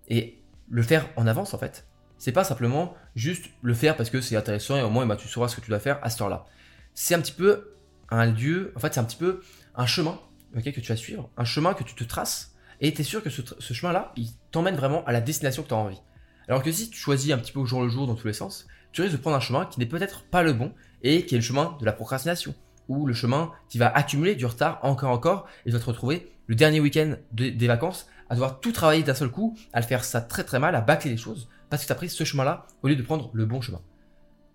et 0.09 0.43
le 0.69 0.83
faire 0.83 1.09
en 1.17 1.26
avance 1.26 1.55
en 1.55 1.59
fait. 1.59 1.87
C'est 2.19 2.33
pas 2.33 2.45
simplement 2.45 2.95
juste 3.14 3.47
le 3.62 3.75
faire 3.75 3.97
parce 3.97 4.11
que 4.11 4.21
c'est 4.21 4.37
intéressant 4.37 4.76
et 4.76 4.83
au 4.83 4.90
moins 4.90 5.07
bah, 5.07 5.17
tu 5.17 5.29
sauras 5.29 5.49
ce 5.49 5.57
que 5.57 5.61
tu 5.61 5.71
dois 5.71 5.81
faire 5.81 5.99
à 6.02 6.11
cette 6.11 6.21
heure-là. 6.21 6.47
C'est 6.95 7.14
un 7.14 7.21
petit 7.21 7.33
peu 7.33 7.75
un 8.11 8.26
lieu, 8.26 8.73
en 8.76 8.81
fait 8.81 8.95
c'est 8.95 9.00
un 9.00 9.05
petit 9.05 9.17
peu 9.17 9.40
un 9.75 9.87
chemin 9.87 10.19
que 10.55 10.71
tu 10.71 10.81
vas 10.93 10.97
suivre, 10.97 11.31
un 11.37 11.45
chemin 11.45 11.75
que 11.75 11.85
tu 11.85 11.95
te 11.95 12.05
traces, 12.05 12.55
et 12.81 12.93
tu 12.93 13.02
es 13.02 13.05
sûr 13.05 13.23
que 13.23 13.31
ce, 13.31 13.43
ce 13.59 13.75
chemin-là, 13.75 14.12
il 14.17 14.31
t'emmène 14.50 14.75
vraiment 14.75 15.05
à 15.05 15.12
la 15.12 15.21
destination 15.21 15.62
que 15.62 15.69
tu 15.69 15.75
as 15.75 15.79
envie. 15.79 16.00
Alors 16.49 16.62
que 16.62 16.73
si 16.73 16.90
tu 16.90 16.99
choisis 16.99 17.33
un 17.33 17.38
petit 17.38 17.52
peu 17.52 17.61
au 17.61 17.67
jour 17.67 17.83
le 17.83 17.88
jour 17.88 18.07
dans 18.07 18.17
tous 18.17 18.26
les 18.26 18.33
sens, 18.33 18.67
tu 18.93 19.02
risques 19.02 19.17
de 19.17 19.21
prendre 19.21 19.37
un 19.37 19.40
chemin 19.40 19.67
qui 19.67 19.79
n'est 19.79 19.87
peut-être 19.87 20.25
pas 20.25 20.43
le 20.43 20.52
bon 20.52 20.73
et 21.02 21.25
qui 21.25 21.37
est 21.37 21.38
le 21.38 21.45
chemin 21.45 21.76
de 21.79 21.85
la 21.85 21.93
procrastination 21.93 22.55
ou 22.90 23.06
le 23.06 23.14
chemin 23.14 23.52
qui 23.68 23.78
va 23.78 23.88
accumuler 23.88 24.35
du 24.35 24.44
retard 24.44 24.80
encore 24.82 25.11
encore 25.11 25.47
et 25.64 25.70
tu 25.70 25.76
vas 25.76 25.80
te 25.80 25.87
retrouver 25.87 26.32
le 26.49 26.56
dernier 26.56 26.80
week-end 26.80 27.14
des 27.32 27.66
vacances 27.68 28.09
à 28.28 28.35
devoir 28.35 28.61
tout 28.61 28.73
travailler 28.73 29.04
d'un 29.04 29.14
seul 29.14 29.30
coup, 29.30 29.56
à 29.73 29.80
le 29.80 29.87
faire 29.87 30.04
ça 30.04 30.20
très 30.20 30.42
très 30.44 30.59
mal, 30.59 30.75
à 30.75 30.80
bâcler 30.80 31.11
les 31.11 31.16
choses 31.16 31.49
parce 31.70 31.82
que 31.82 31.87
tu 31.87 31.92
as 31.92 31.97
pris 31.97 32.09
ce 32.09 32.25
chemin-là 32.25 32.66
au 32.82 32.88
lieu 32.88 32.97
de 32.97 33.02
prendre 33.02 33.30
le 33.32 33.47
bon 33.47 33.61
chemin. 33.61 33.80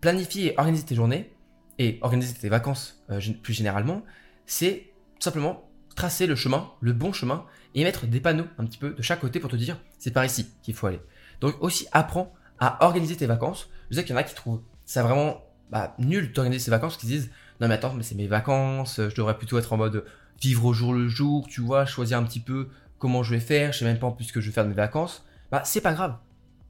Planifier 0.02 0.54
et 0.54 0.58
organiser 0.58 0.84
tes 0.84 0.96
journées 0.96 1.34
et 1.80 1.98
organiser 2.02 2.34
tes 2.34 2.50
vacances 2.50 3.04
euh, 3.10 3.22
plus 3.42 3.54
généralement, 3.54 4.04
c'est 4.46 4.92
simplement 5.20 5.70
tracer 5.96 6.28
le 6.28 6.36
chemin, 6.36 6.70
le 6.82 6.92
bon 6.92 7.14
chemin 7.14 7.46
et 7.74 7.86
mettre 7.86 8.06
des 8.06 8.20
panneaux 8.20 8.48
un 8.58 8.66
petit 8.66 8.78
peu 8.78 8.92
de 8.92 9.02
chaque 9.02 9.22
côté 9.22 9.40
pour 9.40 9.50
te 9.50 9.56
dire 9.56 9.80
c'est 9.98 10.12
par 10.12 10.26
ici 10.26 10.52
qu'il 10.62 10.74
faut 10.74 10.88
aller. 10.88 11.02
Donc 11.40 11.56
aussi 11.62 11.88
apprends 11.94 12.34
à 12.60 12.86
organiser 12.86 13.16
tes 13.16 13.28
vacances. 13.28 13.70
Je 13.90 13.96
sais 13.96 14.04
qu'il 14.04 14.14
y 14.14 14.18
en 14.18 14.20
a 14.20 14.24
qui 14.24 14.36
trouvent 14.36 14.62
ça 14.86 15.04
vraiment 15.04 15.42
bah, 15.70 15.96
nul 16.00 16.32
d'organiser 16.32 16.66
ses 16.66 16.72
vacances, 16.72 16.98
qui 16.98 17.08
disent 17.08 17.30
non 17.62 17.68
mais 17.68 17.76
attends, 17.76 17.94
mais 17.94 18.04
c'est 18.04 18.16
mes 18.16 18.28
vacances, 18.28 18.98
je 18.98 19.16
devrais 19.16 19.38
plutôt 19.38 19.58
être 19.58 19.72
en 19.74 19.78
mode 19.78 20.06
vivre 20.42 20.66
au 20.66 20.74
jour 20.74 20.94
le 20.94 21.08
jour, 21.08 21.48
tu 21.48 21.62
vois, 21.62 21.86
choisir 21.86 22.18
un 22.18 22.24
petit 22.24 22.40
peu 22.40 22.70
comment 23.00 23.24
je 23.24 23.34
vais 23.34 23.40
faire, 23.40 23.72
je 23.74 23.80
sais 23.80 23.86
même 23.86 24.00
pas 24.00 24.08
en 24.08 24.12
plus 24.12 24.26
ce 24.26 24.34
que 24.34 24.42
je 24.42 24.48
vais 24.48 24.54
faire 24.54 24.64
de 24.64 24.70
mes 24.70 24.76
vacances. 24.76 25.26
Bah 25.52 25.62
c'est 25.66 25.82
pas 25.82 25.94
grave. 25.94 26.18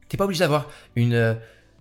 T'es 0.09 0.17
pas 0.17 0.25
obligé 0.25 0.39
d'avoir 0.39 0.69
une, 0.95 1.13
euh, 1.13 1.33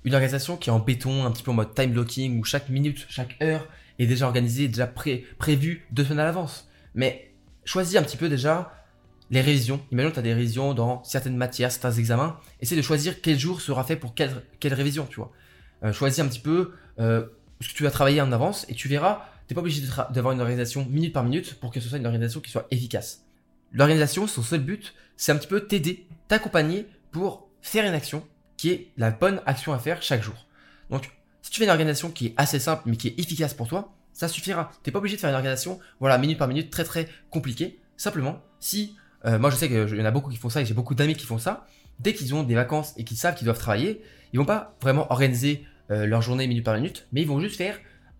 une 0.04 0.14
organisation 0.14 0.56
qui 0.56 0.70
est 0.70 0.72
en 0.72 0.78
béton, 0.78 1.24
un 1.24 1.30
petit 1.30 1.42
peu 1.42 1.50
en 1.50 1.54
mode 1.54 1.74
time 1.74 1.92
blocking, 1.92 2.40
où 2.40 2.44
chaque 2.44 2.68
minute, 2.68 3.06
chaque 3.08 3.36
heure 3.42 3.68
est 3.98 4.06
déjà 4.06 4.26
organisée, 4.26 4.68
déjà 4.68 4.86
pré 4.86 5.24
prévue 5.38 5.86
deux 5.90 6.04
semaines 6.04 6.20
à 6.20 6.24
l'avance. 6.24 6.68
Mais 6.94 7.32
choisis 7.64 7.96
un 7.96 8.02
petit 8.02 8.16
peu 8.16 8.28
déjà 8.28 8.72
les 9.30 9.40
révisions. 9.40 9.80
Imagine 9.90 10.10
que 10.10 10.14
tu 10.14 10.20
as 10.20 10.22
des 10.22 10.34
révisions 10.34 10.74
dans 10.74 11.02
certaines 11.04 11.36
matières, 11.36 11.72
certains 11.72 11.92
examens. 11.92 12.38
Essaye 12.60 12.76
de 12.76 12.82
choisir 12.82 13.20
quel 13.20 13.38
jour 13.38 13.60
sera 13.60 13.84
fait 13.84 13.96
pour 13.96 14.14
quelle, 14.14 14.32
révision, 14.62 15.06
tu 15.08 15.16
vois. 15.16 15.32
Euh, 15.82 15.92
choisis 15.92 16.20
un 16.20 16.28
petit 16.28 16.40
peu 16.40 16.72
euh, 16.98 17.26
ce 17.60 17.68
que 17.68 17.74
tu 17.74 17.82
vas 17.82 17.90
travailler 17.90 18.20
en 18.20 18.32
avance 18.32 18.66
et 18.68 18.74
tu 18.74 18.88
verras, 18.88 19.26
tu 19.46 19.52
n'es 19.52 19.54
pas 19.54 19.60
obligé 19.60 19.82
d'avoir 20.10 20.32
une 20.32 20.40
organisation 20.40 20.86
minute 20.90 21.12
par 21.12 21.24
minute 21.24 21.54
pour 21.60 21.70
que 21.70 21.80
ce 21.80 21.88
soit 21.88 21.98
une 21.98 22.06
organisation 22.06 22.40
qui 22.40 22.50
soit 22.50 22.66
efficace. 22.70 23.24
L'organisation, 23.72 24.26
son 24.26 24.42
seul 24.42 24.60
but, 24.60 24.94
c'est 25.16 25.32
un 25.32 25.36
petit 25.36 25.48
peu 25.48 25.66
t'aider, 25.66 26.06
t'accompagner 26.28 26.86
pour 27.10 27.48
faire 27.60 27.84
une 27.84 27.94
action 27.94 28.26
qui 28.56 28.70
est 28.70 28.88
la 28.96 29.10
bonne 29.10 29.40
action 29.46 29.72
à 29.72 29.78
faire 29.78 30.02
chaque 30.02 30.22
jour. 30.22 30.46
Donc, 30.90 31.10
si 31.42 31.50
tu 31.50 31.58
fais 31.58 31.64
une 31.64 31.70
organisation 31.70 32.10
qui 32.10 32.26
est 32.26 32.34
assez 32.36 32.58
simple 32.58 32.82
mais 32.86 32.96
qui 32.96 33.08
est 33.08 33.18
efficace 33.18 33.54
pour 33.54 33.68
toi, 33.68 33.92
ça 34.12 34.28
suffira. 34.28 34.70
Tu 34.82 34.88
n'es 34.88 34.92
pas 34.92 35.00
obligé 35.00 35.16
de 35.16 35.20
faire 35.20 35.30
une 35.30 35.36
organisation, 35.36 35.80
voilà, 35.98 36.18
minute 36.18 36.38
par 36.38 36.48
minute, 36.48 36.70
très 36.70 36.84
très 36.84 37.08
compliquée. 37.30 37.80
Simplement, 37.96 38.40
si 38.60 38.96
euh, 39.26 39.38
moi, 39.38 39.50
je 39.50 39.56
sais 39.56 39.68
qu'il 39.68 39.98
y 39.98 40.02
en 40.02 40.04
a 40.04 40.10
beaucoup 40.10 40.30
qui 40.30 40.36
font 40.36 40.50
ça 40.50 40.62
et 40.62 40.66
j'ai 40.66 40.74
beaucoup 40.74 40.94
d'amis 40.94 41.14
qui 41.14 41.26
font 41.26 41.38
ça. 41.38 41.66
Dès 42.00 42.12
qu'ils 42.14 42.34
ont 42.34 42.42
des 42.42 42.54
vacances 42.54 42.94
et 42.96 43.04
qu'ils 43.04 43.16
savent 43.16 43.34
qu'ils 43.34 43.44
doivent 43.44 43.58
travailler, 43.58 44.02
ils 44.32 44.38
vont 44.38 44.44
pas 44.44 44.76
vraiment 44.80 45.10
organiser 45.10 45.64
euh, 45.90 46.06
leur 46.06 46.22
journée 46.22 46.46
minute 46.46 46.64
par 46.64 46.74
minute, 46.74 47.06
mais 47.12 47.22
ils 47.22 47.28
vont 47.28 47.40
juste 47.40 47.56
faire 47.56 47.78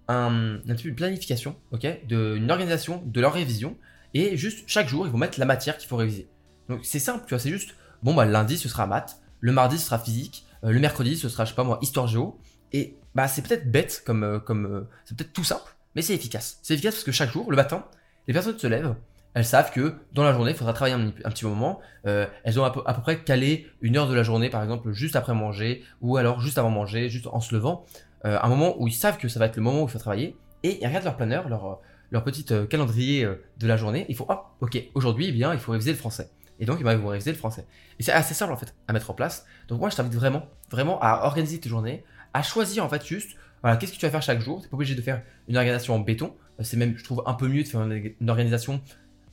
un, 0.09 0.59
un 0.69 0.75
de 0.75 0.91
planification, 0.91 1.57
ok, 1.73 1.87
d'une 2.07 2.51
organisation 2.51 3.03
de 3.07 3.21
leur 3.21 3.33
révision 3.33 3.77
et 4.13 4.37
juste 4.37 4.65
chaque 4.67 4.89
jour, 4.89 5.07
ils 5.07 5.13
vont 5.13 5.19
mettre 5.19 5.41
la 5.41 5.47
matière 5.47 5.79
qu'il 5.79 5.89
faut 5.89 5.97
réviser. 5.97 6.29
Donc 6.69 6.81
c'est 6.83 6.99
simple, 6.99 7.25
tu 7.27 7.31
vois, 7.31 7.39
c'est 7.39 7.51
juste 7.51 7.75
bon 8.03 8.15
bah 8.15 8.25
lundi 8.25 8.59
ce 8.59 8.69
sera 8.69 8.87
maths, 8.87 9.21
le 9.41 9.53
mardi 9.53 9.79
ce 9.79 9.87
sera 9.87 9.99
physique, 9.99 10.47
euh, 10.63 10.71
le 10.71 10.81
mercredi 10.81 11.17
ce 11.17 11.29
sera 11.29 11.45
je 11.45 11.51
sais 11.51 11.57
pas 11.57 11.65
moi 11.65 11.79
histoire 11.83 12.07
géo 12.07 12.39
et 12.73 12.97
bah 13.15 13.29
c'est 13.29 13.43
peut-être 13.43 13.71
bête 13.71 14.03
comme 14.05 14.41
comme 14.45 14.87
c'est 15.05 15.17
peut-être 15.17 15.33
tout 15.33 15.45
simple, 15.45 15.75
mais 15.95 16.03
c'est 16.03 16.15
efficace. 16.15 16.59
C'est 16.63 16.75
efficace 16.75 16.95
parce 16.95 17.05
que 17.05 17.13
chaque 17.13 17.33
jour, 17.33 17.51
le 17.51 17.57
matin, 17.57 17.85
les 18.27 18.35
personnes 18.35 18.59
se 18.59 18.67
lèvent, 18.67 18.95
elles 19.35 19.45
savent 19.45 19.73
que 19.73 19.97
dans 20.13 20.23
la 20.23 20.33
journée, 20.33 20.53
il 20.53 20.57
faudra 20.57 20.73
travailler 20.73 20.95
un, 20.95 21.11
petit 21.11 21.45
moment. 21.45 21.81
Euh, 22.07 22.27
elles 22.45 22.59
ont 22.61 22.65
à 22.65 22.71
peu, 22.71 22.83
près 23.03 23.19
calé 23.19 23.67
une 23.83 23.97
heure 23.97 24.09
de 24.09 24.15
la 24.15 24.23
journée, 24.23 24.49
par 24.49 24.63
exemple, 24.63 24.93
juste 24.93 25.17
après 25.17 25.35
manger, 25.35 25.83
ou 26.01 26.17
alors 26.17 26.41
juste 26.41 26.57
avant 26.57 26.71
manger, 26.71 27.09
juste 27.09 27.27
en 27.27 27.41
se 27.41 27.53
levant. 27.53 27.85
Euh, 28.25 28.39
un 28.41 28.49
moment 28.49 28.77
où 28.81 28.87
ils 28.87 28.95
savent 28.95 29.19
que 29.19 29.29
ça 29.29 29.41
va 29.41 29.47
être 29.47 29.57
le 29.57 29.63
moment 29.63 29.83
où 29.83 29.87
il 29.87 29.91
faut 29.91 29.99
travailler, 29.99 30.37
et 30.63 30.79
ils 30.81 30.87
regardent 30.87 31.05
leur 31.05 31.17
planeur, 31.17 31.49
leur, 31.49 31.81
leur 32.13 32.23
petit 32.23 32.47
euh, 32.53 32.65
calendrier 32.65 33.29
de 33.59 33.67
la 33.67 33.77
journée. 33.77 34.07
Il 34.09 34.15
faut, 34.15 34.27
ah, 34.29 34.53
ok, 34.61 34.81
aujourd'hui, 34.95 35.27
eh 35.29 35.33
bien, 35.33 35.53
il 35.53 35.59
faut 35.59 35.73
réviser 35.73 35.91
le 35.91 35.99
français. 35.99 36.31
Et 36.61 36.65
donc, 36.65 36.79
ils 36.79 36.87
vont 36.87 37.09
réviser 37.09 37.33
le 37.33 37.37
français. 37.37 37.67
Et 37.99 38.05
c'est 38.05 38.13
assez 38.13 38.35
simple, 38.35 38.53
en 38.53 38.57
fait, 38.57 38.73
à 38.87 38.93
mettre 38.93 39.11
en 39.11 39.15
place. 39.15 39.47
Donc, 39.67 39.81
moi, 39.81 39.91
je 39.91 39.97
t'invite 39.97 40.15
vraiment, 40.15 40.47
vraiment 40.71 41.01
à 41.03 41.25
organiser 41.25 41.59
tes 41.59 41.69
journées, 41.69 42.05
à 42.33 42.43
choisir, 42.43 42.85
en 42.85 42.89
fait, 42.89 43.05
juste, 43.05 43.37
voilà, 43.63 43.77
qu'est-ce 43.79 43.93
que 43.93 43.99
tu 43.99 44.07
vas 44.07 44.13
faire 44.13 44.23
chaque 44.23 44.41
jour. 44.41 44.63
T'es 44.63 44.69
pas 44.69 44.77
obligé 44.77 44.95
de 44.95 45.03
faire 45.03 45.23
une 45.49 45.57
organisation 45.57 45.97
en 45.97 45.99
béton. 45.99 46.37
C'est 46.61 46.77
même, 46.77 46.97
je 46.97 47.03
trouve, 47.03 47.25
un 47.27 47.35
peu 47.35 47.49
mieux 47.49 47.65
de 47.65 47.69
faire 47.69 47.81
une 47.81 48.31
organisation 48.31 48.81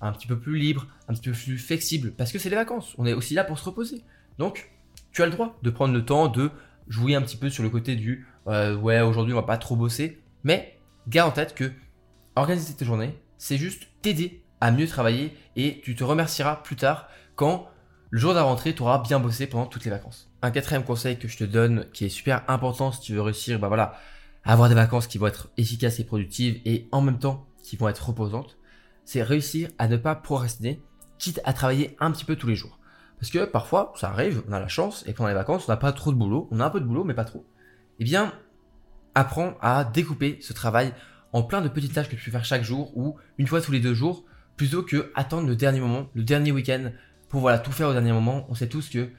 un 0.01 0.11
petit 0.11 0.27
peu 0.27 0.37
plus 0.39 0.57
libre, 0.57 0.87
un 1.07 1.13
petit 1.13 1.29
peu 1.29 1.35
plus 1.35 1.57
flexible, 1.57 2.11
parce 2.11 2.31
que 2.31 2.39
c'est 2.39 2.49
les 2.49 2.55
vacances, 2.55 2.95
on 2.97 3.05
est 3.05 3.13
aussi 3.13 3.33
là 3.33 3.43
pour 3.43 3.59
se 3.59 3.65
reposer. 3.65 4.03
Donc, 4.37 4.71
tu 5.11 5.21
as 5.21 5.25
le 5.25 5.31
droit 5.31 5.57
de 5.61 5.69
prendre 5.69 5.93
le 5.93 6.03
temps 6.03 6.27
de 6.27 6.51
jouer 6.87 7.15
un 7.15 7.21
petit 7.21 7.37
peu 7.37 7.49
sur 7.49 7.63
le 7.63 7.69
côté 7.69 7.95
du 7.95 8.27
euh, 8.47 8.75
ouais, 8.75 9.01
aujourd'hui 9.01 9.33
on 9.33 9.37
va 9.37 9.43
pas 9.43 9.57
trop 9.57 9.75
bosser, 9.75 10.21
mais 10.43 10.79
garde 11.07 11.29
en 11.29 11.33
tête 11.33 11.53
que 11.53 11.71
organiser 12.35 12.73
tes 12.73 12.85
journées, 12.85 13.19
c'est 13.37 13.57
juste 13.57 13.87
t'aider 14.01 14.43
à 14.59 14.71
mieux 14.71 14.87
travailler 14.87 15.35
et 15.55 15.81
tu 15.83 15.95
te 15.95 16.03
remercieras 16.03 16.57
plus 16.57 16.75
tard 16.75 17.07
quand 17.35 17.67
le 18.09 18.19
jour 18.19 18.31
de 18.31 18.37
la 18.37 18.43
rentrée, 18.43 18.75
tu 18.75 18.81
auras 18.81 19.01
bien 19.01 19.19
bossé 19.19 19.47
pendant 19.47 19.65
toutes 19.65 19.85
les 19.85 19.91
vacances. 19.91 20.29
Un 20.41 20.51
quatrième 20.51 20.83
conseil 20.83 21.17
que 21.17 21.29
je 21.29 21.37
te 21.37 21.43
donne 21.45 21.85
qui 21.93 22.05
est 22.05 22.09
super 22.09 22.43
important 22.49 22.91
si 22.91 22.99
tu 22.99 23.13
veux 23.13 23.21
réussir, 23.21 23.57
bah 23.57 23.69
voilà, 23.69 23.95
avoir 24.43 24.67
des 24.67 24.75
vacances 24.75 25.07
qui 25.07 25.17
vont 25.17 25.27
être 25.27 25.49
efficaces 25.57 25.99
et 25.99 26.03
productives 26.03 26.59
et 26.65 26.89
en 26.91 27.01
même 27.01 27.19
temps 27.19 27.47
qui 27.63 27.77
vont 27.77 27.87
être 27.87 28.09
reposantes, 28.09 28.57
c'est 29.05 29.23
réussir 29.23 29.69
à 29.77 29.87
ne 29.87 29.97
pas 29.97 30.15
procrastiner, 30.15 30.81
quitte 31.17 31.41
à 31.43 31.53
travailler 31.53 31.95
un 31.99 32.11
petit 32.11 32.25
peu 32.25 32.35
tous 32.35 32.47
les 32.47 32.55
jours. 32.55 32.79
Parce 33.19 33.31
que 33.31 33.45
parfois, 33.45 33.93
ça 33.95 34.09
arrive, 34.09 34.43
on 34.47 34.53
a 34.53 34.59
la 34.59 34.67
chance, 34.67 35.03
et 35.07 35.13
pendant 35.13 35.29
les 35.29 35.35
vacances, 35.35 35.67
on 35.67 35.71
n'a 35.71 35.77
pas 35.77 35.91
trop 35.91 36.11
de 36.11 36.17
boulot, 36.17 36.47
on 36.51 36.59
a 36.59 36.65
un 36.65 36.69
peu 36.69 36.79
de 36.79 36.85
boulot, 36.85 37.03
mais 37.03 37.13
pas 37.13 37.25
trop. 37.25 37.45
Eh 37.99 38.03
bien, 38.03 38.33
apprends 39.13 39.53
à 39.61 39.83
découper 39.83 40.39
ce 40.41 40.53
travail 40.53 40.93
en 41.33 41.43
plein 41.43 41.61
de 41.61 41.69
petites 41.69 41.93
tâches 41.93 42.09
que 42.09 42.15
tu 42.15 42.25
peux 42.25 42.31
faire 42.31 42.45
chaque 42.45 42.63
jour 42.63 42.97
ou 42.97 43.17
une 43.37 43.47
fois 43.47 43.61
tous 43.61 43.71
les 43.71 43.79
deux 43.79 43.93
jours, 43.93 44.25
plutôt 44.57 44.83
que 44.83 45.11
attendre 45.15 45.47
le 45.47 45.55
dernier 45.55 45.79
moment, 45.79 46.09
le 46.13 46.23
dernier 46.23 46.51
week-end, 46.51 46.91
pour 47.29 47.41
voilà 47.41 47.59
tout 47.59 47.71
faire 47.71 47.89
au 47.89 47.93
dernier 47.93 48.11
moment. 48.11 48.45
On 48.49 48.55
sait 48.55 48.67
tous 48.67 48.89
que 48.89 49.09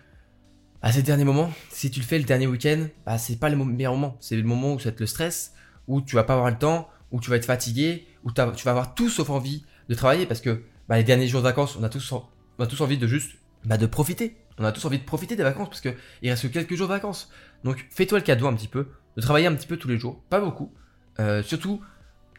à 0.83 0.91
ces 0.91 1.03
derniers 1.03 1.25
moments, 1.25 1.51
si 1.71 1.91
tu 1.91 2.01
le 2.01 2.05
fais 2.05 2.19
le 2.19 2.25
dernier 2.25 2.47
week-end, 2.47 2.87
bah, 3.07 3.19
c'est 3.19 3.37
pas 3.37 3.49
le 3.49 3.57
meilleur 3.57 3.93
moment. 3.93 4.17
C'est 4.21 4.37
le 4.37 4.43
moment 4.43 4.75
où 4.75 4.79
ça 4.79 4.87
va 4.87 4.91
être 4.91 5.01
le 5.01 5.07
stress, 5.07 5.55
où 5.87 6.03
tu 6.03 6.17
vas 6.17 6.25
pas 6.25 6.35
avoir 6.35 6.51
le 6.51 6.59
temps, 6.59 6.89
où 7.12 7.21
tu 7.21 7.31
vas 7.31 7.37
être 7.37 7.45
fatigué, 7.45 8.07
où 8.25 8.33
tu 8.33 8.43
vas 8.43 8.71
avoir 8.71 8.95
tout 8.95 9.09
sauf 9.09 9.31
envie 9.31 9.65
de 9.92 9.99
travailler 9.99 10.26
parce 10.26 10.40
que 10.40 10.62
bah, 10.88 10.96
les 10.96 11.04
derniers 11.04 11.28
jours 11.28 11.40
de 11.40 11.46
vacances, 11.46 11.76
on 11.76 11.84
a 11.84 11.88
tous, 11.88 12.12
envie 12.80 12.99
de 12.99 13.06
juste 13.06 13.32
bah, 13.64 13.76
de 13.76 13.87
profiter. 13.87 14.37
On 14.58 14.64
a 14.64 14.72
tous 14.72 14.84
envie 14.84 14.99
de 14.99 15.04
profiter 15.04 15.37
des 15.37 15.42
vacances 15.42 15.68
parce 15.68 15.80
que 15.80 15.90
il 16.20 16.30
reste 16.30 16.42
que 16.42 16.49
quelques 16.49 16.75
jours 16.75 16.88
de 16.88 16.92
vacances. 16.92 17.30
Donc 17.64 17.87
fais-toi 17.90 18.18
le 18.18 18.25
cadeau 18.25 18.46
un 18.46 18.54
petit 18.54 18.68
peu, 18.68 18.88
de 19.16 19.22
travailler 19.22 19.46
un 19.46 19.54
petit 19.54 19.66
peu 19.66 19.76
tous 19.76 19.88
les 19.88 19.99
jours, 19.99 20.20
pas 20.28 20.40
beaucoup. 20.40 20.72
Euh, 21.20 21.42
surtout, 21.42 21.80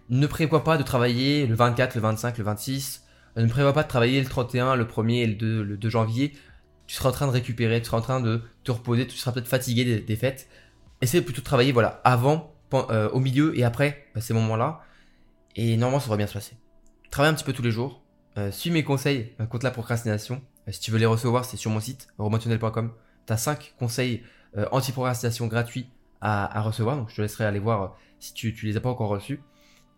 ne 0.10 0.27
prévois 0.27 0.63
pas 0.63 0.77
de 0.77 0.83
travailler 0.83 1.48
le 1.48 1.55
24, 1.55 1.95
le 1.95 2.01
25, 2.01 2.38
le 2.38 2.43
26. 2.43 3.03
Euh, 3.38 3.43
ne 3.43 3.50
prévois 3.50 3.74
pas 3.74 3.83
de 3.83 3.88
travailler 3.88 4.22
le 4.22 4.27
31, 4.27 4.75
le 4.75 4.86
1er 4.86 5.24
et 5.24 5.27
le 5.27 5.36
2, 5.36 5.63
le 5.63 5.77
2 5.77 5.89
janvier. 5.89 6.33
Tu 6.88 6.95
seras 6.95 7.10
en 7.10 7.13
train 7.13 7.27
de 7.27 7.31
récupérer, 7.31 7.79
tu 7.81 7.86
seras 7.86 7.98
en 7.98 8.01
train 8.01 8.19
de 8.19 8.41
te 8.63 8.72
reposer, 8.72 9.07
tu 9.07 9.17
seras 9.17 9.31
peut-être 9.31 9.48
fatigué 9.48 10.01
des, 10.01 10.15
fêtes. 10.15 10.48
Essaye 11.01 11.22
plutôt 11.22 11.41
de 11.41 11.45
travailler 11.45 11.72
voilà, 11.72 12.01
avant, 12.03 12.53
euh, 12.74 13.10
au 13.10 13.19
milieu 13.19 13.57
et 13.57 13.63
après 13.63 14.05
bah, 14.13 14.22
ces 14.22 14.33
moments-là. 14.33 14.81
Et 15.55 15.77
normalement, 15.77 16.00
ça 16.00 16.10
va 16.10 16.17
bien 16.17 16.27
se 16.27 16.33
passer 16.33 16.55
travaille 17.13 17.32
un 17.32 17.36
petit 17.36 17.43
peu 17.43 17.53
tous 17.53 17.62
les 17.62 17.72
jours. 17.72 18.01
Euh, 18.39 18.50
suis 18.50 18.72
mes 18.72 18.84
conseils 18.84 19.34
euh, 19.39 19.46
contre 19.46 19.65
la 19.65 19.72
procrastination. 19.72 20.41
Euh, 20.67 20.72
si 20.72 20.79
tu 20.79 20.89
veux 20.89 20.98
les 20.98 21.05
recevoir, 21.05 21.46
c'est 21.46 21.58
sur 21.58 21.70
mon 21.70 21.79
site, 21.79 22.08
romotionnel.com. 22.17 22.91
Tu 23.27 23.34
as 23.34 23.38
5 23.38 23.75
conseils 23.79 24.24
anti-procrastination 24.72 25.48
gratuits 25.48 25.89
à, 26.22 26.62
recevoir. 26.62 26.96
Donc 26.96 27.10
je 27.10 27.15
te 27.15 27.22
laisserai 27.22 27.46
aller 27.46 27.60
voir 27.60 27.96
si 28.20 28.34
tu, 28.34 28.53
tu 28.53 28.67
les 28.67 28.77
as 28.77 28.82
pas 28.82 28.89
encore 28.89 29.10
reçus. 29.10 29.41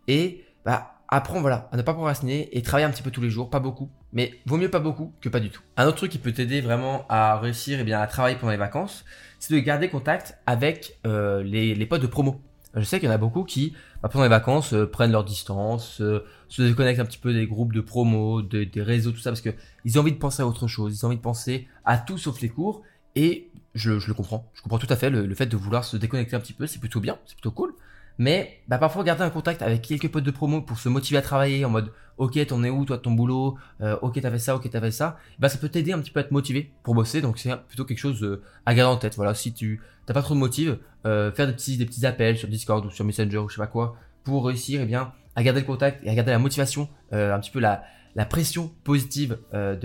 Et 0.07 0.45
bah, 0.63 0.95
apprends 1.09 1.41
voilà, 1.41 1.69
à 1.71 1.77
ne 1.77 1.81
pas 1.81 1.93
procrastiner 1.93 2.49
et 2.55 2.61
travaille 2.61 2.85
un 2.85 2.89
petit 2.89 3.03
peu 3.03 3.11
tous 3.11 3.21
les 3.21 3.29
jours, 3.29 3.49
pas 3.49 3.59
beaucoup, 3.59 3.89
mais 4.13 4.39
vaut 4.45 4.57
mieux 4.57 4.69
pas 4.69 4.79
beaucoup 4.79 5.13
que 5.19 5.27
pas 5.27 5.41
du 5.41 5.49
tout. 5.49 5.61
Un 5.75 5.87
autre 5.87 5.97
truc 5.97 6.11
qui 6.11 6.19
peut 6.19 6.31
t'aider 6.31 6.61
vraiment 6.61 7.05
à 7.09 7.37
réussir 7.37 7.79
et 7.79 7.81
eh 7.81 7.83
bien, 7.83 7.99
à 7.99 8.07
travailler 8.07 8.37
pendant 8.37 8.51
les 8.51 8.57
vacances, 8.57 9.03
c'est 9.39 9.53
de 9.53 9.59
garder 9.59 9.89
contact 9.89 10.37
avec 10.45 10.99
les, 11.03 11.75
les 11.75 11.85
potes 11.85 12.01
de 12.01 12.07
promo. 12.07 12.41
Je 12.75 12.83
sais 12.83 12.99
qu'il 12.99 13.07
y 13.07 13.11
en 13.11 13.15
a 13.15 13.17
beaucoup 13.17 13.43
qui, 13.43 13.73
pendant 14.09 14.23
les 14.23 14.29
vacances, 14.29 14.73
euh, 14.73 14.85
prennent 14.85 15.11
leur 15.11 15.23
distance, 15.23 15.99
euh, 16.01 16.23
se 16.49 16.61
déconnectent 16.61 16.99
un 16.99 17.05
petit 17.05 17.17
peu 17.17 17.33
des 17.33 17.47
groupes 17.47 17.73
de 17.73 17.81
promo, 17.81 18.41
des 18.41 18.69
réseaux, 18.77 19.11
tout 19.11 19.19
ça, 19.19 19.31
parce 19.31 19.41
que 19.41 19.49
ils 19.83 19.97
ont 19.97 20.01
envie 20.01 20.13
de 20.13 20.17
penser 20.17 20.43
à 20.43 20.47
autre 20.47 20.67
chose, 20.67 20.97
ils 20.97 21.05
ont 21.05 21.07
envie 21.07 21.17
de 21.17 21.21
penser 21.21 21.67
à 21.85 21.97
tout 21.97 22.17
sauf 22.17 22.41
les 22.41 22.49
cours. 22.49 22.83
Et 23.15 23.49
je, 23.73 23.93
le 23.93 24.13
comprends, 24.13 24.49
je 24.53 24.61
comprends 24.61 24.77
tout 24.77 24.87
à 24.89 24.95
fait 24.95 25.09
le, 25.09 25.33
fait 25.35 25.45
de 25.45 25.57
vouloir 25.57 25.83
se 25.83 25.97
déconnecter 25.97 26.35
un 26.35 26.39
petit 26.39 26.53
peu, 26.53 26.67
c'est 26.67 26.79
plutôt 26.79 26.99
bien, 26.99 27.17
c'est 27.25 27.35
plutôt 27.35 27.51
cool. 27.51 27.73
Mais 28.17 28.61
bah, 28.67 28.77
parfois 28.77 29.03
garder 29.03 29.23
un 29.23 29.29
contact 29.29 29.61
avec 29.61 29.81
quelques 29.81 30.09
potes 30.09 30.23
de 30.23 30.31
promo 30.31 30.61
pour 30.61 30.79
se 30.79 30.87
motiver 30.87 31.17
à 31.17 31.21
travailler 31.21 31.65
en 31.65 31.69
mode 31.69 31.91
ok 32.17 32.47
t'en 32.47 32.63
es 32.63 32.69
où 32.69 32.85
toi 32.85 32.97
ton 32.97 33.11
boulot, 33.11 33.57
euh, 33.81 33.97
ok 34.01 34.21
t'as 34.21 34.31
fait 34.31 34.39
ça, 34.39 34.55
ok 34.55 34.69
t'as 34.69 34.79
fait 34.79 34.91
ça, 34.91 35.17
bah 35.37 35.49
ça 35.49 35.57
peut 35.57 35.67
t'aider 35.67 35.91
un 35.91 35.99
petit 35.99 36.11
peu 36.11 36.21
à 36.21 36.23
te 36.23 36.33
motiver 36.33 36.71
pour 36.83 36.95
bosser. 36.95 37.21
Donc 37.21 37.37
c'est 37.37 37.53
plutôt 37.67 37.83
quelque 37.83 37.99
chose 37.99 38.39
à 38.65 38.73
garder 38.73 38.93
en 38.95 38.97
tête. 38.97 39.15
Voilà, 39.15 39.33
si 39.33 39.53
tu 39.53 39.81
t'as 40.05 40.13
pas 40.13 40.21
trop 40.21 40.33
de 40.33 40.39
motive, 40.39 40.79
euh, 41.05 41.31
faire 41.31 41.47
des 41.47 41.53
petits 41.53 41.77
des 41.77 41.85
petits 41.85 42.05
appels 42.05 42.37
sur 42.37 42.47
Discord 42.47 42.85
ou 42.85 42.89
sur 42.89 43.05
Messenger 43.05 43.37
ou 43.37 43.49
je 43.49 43.55
sais 43.55 43.61
pas 43.61 43.67
quoi 43.67 43.95
pour 44.23 44.45
réussir 44.45 44.81
eh 44.81 44.85
bien 44.85 45.13
à 45.35 45.43
garder 45.43 45.59
le 45.59 45.65
contact 45.65 46.03
et 46.05 46.09
à 46.09 46.15
garder 46.15 46.31
la 46.31 46.39
motivation, 46.39 46.87
un 47.11 47.39
petit 47.39 47.51
peu 47.51 47.59
la 47.59 47.83
la 48.15 48.25
pression 48.25 48.71
positive 48.85 49.37
euh, 49.53 49.75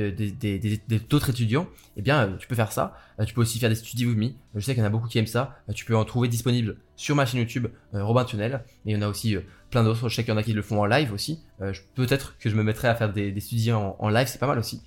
d'autres 1.08 1.30
étudiants, 1.30 1.66
eh 1.96 2.02
bien, 2.02 2.28
euh, 2.28 2.36
tu 2.38 2.46
peux 2.46 2.54
faire 2.54 2.70
ça. 2.70 2.94
Euh, 3.18 3.24
tu 3.24 3.34
peux 3.34 3.40
aussi 3.40 3.58
faire 3.58 3.68
des 3.68 3.74
studies 3.74 4.06
with 4.06 4.16
me. 4.16 4.28
Je 4.54 4.60
sais 4.60 4.72
qu'il 4.72 4.82
y 4.82 4.84
en 4.84 4.86
a 4.86 4.90
beaucoup 4.90 5.08
qui 5.08 5.18
aiment 5.18 5.26
ça. 5.26 5.56
tu 5.74 5.84
peux 5.84 5.96
en 5.96 6.04
trouver 6.04 6.28
disponible 6.28 6.76
sur 6.94 7.16
ma 7.16 7.26
chaîne 7.26 7.40
YouTube 7.40 7.66
Robin 7.92 8.24
Tunnel. 8.24 8.62
Et 8.86 8.92
il 8.92 8.94
y 8.94 8.96
en 8.96 9.02
a 9.02 9.08
aussi 9.08 9.36
plein 9.70 9.82
d'autres. 9.82 10.08
Je 10.08 10.14
sais 10.14 10.22
qu'il 10.22 10.32
y 10.32 10.34
en 10.34 10.38
a 10.38 10.44
qui 10.44 10.52
le 10.52 10.62
font 10.62 10.80
en 10.80 10.86
live 10.86 11.12
aussi. 11.12 11.42
Peut-être 11.94 12.38
que 12.38 12.48
je 12.48 12.54
me 12.54 12.62
mettrai 12.62 12.86
à 12.86 12.94
faire 12.94 13.12
des, 13.12 13.32
des 13.32 13.72
en, 13.72 13.96
en 13.98 14.08
live, 14.08 14.28
c'est 14.28 14.38
pas 14.38 14.46
mal 14.46 14.58
aussi. 14.58 14.82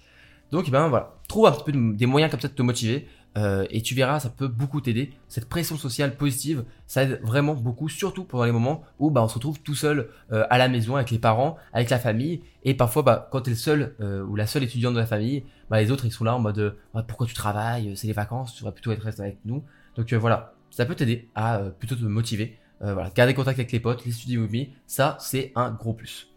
Donc, 0.51 0.65
eh 0.67 0.71
ben 0.71 0.87
voilà, 0.87 1.15
trouve 1.27 1.47
un 1.47 1.51
petit 1.51 1.71
peu 1.71 1.93
des 1.95 2.05
moyens 2.05 2.31
comme 2.31 2.39
ça 2.39 2.47
de 2.47 2.53
te 2.53 2.61
motiver. 2.61 3.07
Euh, 3.35 3.65
et 3.69 3.81
tu 3.81 3.95
verras, 3.95 4.19
ça 4.19 4.29
peut 4.29 4.47
beaucoup 4.47 4.81
t'aider. 4.81 5.13
Cette 5.27 5.49
pression 5.49 5.77
sociale 5.77 6.15
positive, 6.15 6.65
ça 6.87 7.03
aide 7.03 7.19
vraiment 7.23 7.55
beaucoup, 7.55 7.89
surtout 7.89 8.23
pendant 8.23 8.43
les 8.43 8.51
moments 8.51 8.83
où 8.99 9.09
bah, 9.09 9.23
on 9.23 9.27
se 9.27 9.35
retrouve 9.35 9.59
tout 9.61 9.75
seul 9.75 10.09
euh, 10.31 10.45
à 10.49 10.57
la 10.57 10.67
maison 10.67 10.95
avec 10.95 11.09
les 11.09 11.19
parents, 11.19 11.57
avec 11.73 11.89
la 11.89 11.99
famille. 11.99 12.41
Et 12.63 12.75
parfois, 12.75 13.01
bah, 13.01 13.27
quand 13.31 13.41
tu 13.41 13.49
es 13.49 13.53
le 13.53 13.57
seul 13.57 13.95
euh, 14.01 14.23
ou 14.23 14.35
la 14.35 14.45
seule 14.45 14.63
étudiante 14.63 14.93
de 14.93 14.99
la 14.99 15.05
famille, 15.05 15.43
bah, 15.69 15.81
les 15.81 15.91
autres 15.91 16.05
ils 16.05 16.11
sont 16.11 16.23
là 16.23 16.35
en 16.35 16.39
mode 16.39 16.75
pourquoi 17.07 17.25
tu 17.25 17.33
travailles, 17.33 17.95
c'est 17.95 18.07
les 18.07 18.13
vacances, 18.13 18.53
tu 18.53 18.59
devrais 18.59 18.73
plutôt 18.73 18.91
être 18.91 19.03
resté 19.03 19.21
avec 19.23 19.39
nous. 19.45 19.63
Donc 19.95 20.13
voilà, 20.13 20.53
ça 20.69 20.85
peut 20.85 20.95
t'aider 20.95 21.29
à 21.35 21.59
plutôt 21.79 21.95
te 21.95 22.03
motiver. 22.03 22.59
voilà, 22.81 23.09
garder 23.15 23.33
contact 23.33 23.57
avec 23.59 23.71
les 23.71 23.79
potes, 23.79 24.05
les 24.05 24.11
studios 24.11 24.41
me, 24.41 24.65
ça 24.85 25.17
c'est 25.19 25.51
un 25.55 25.71
gros 25.71 25.93
plus. 25.93 26.29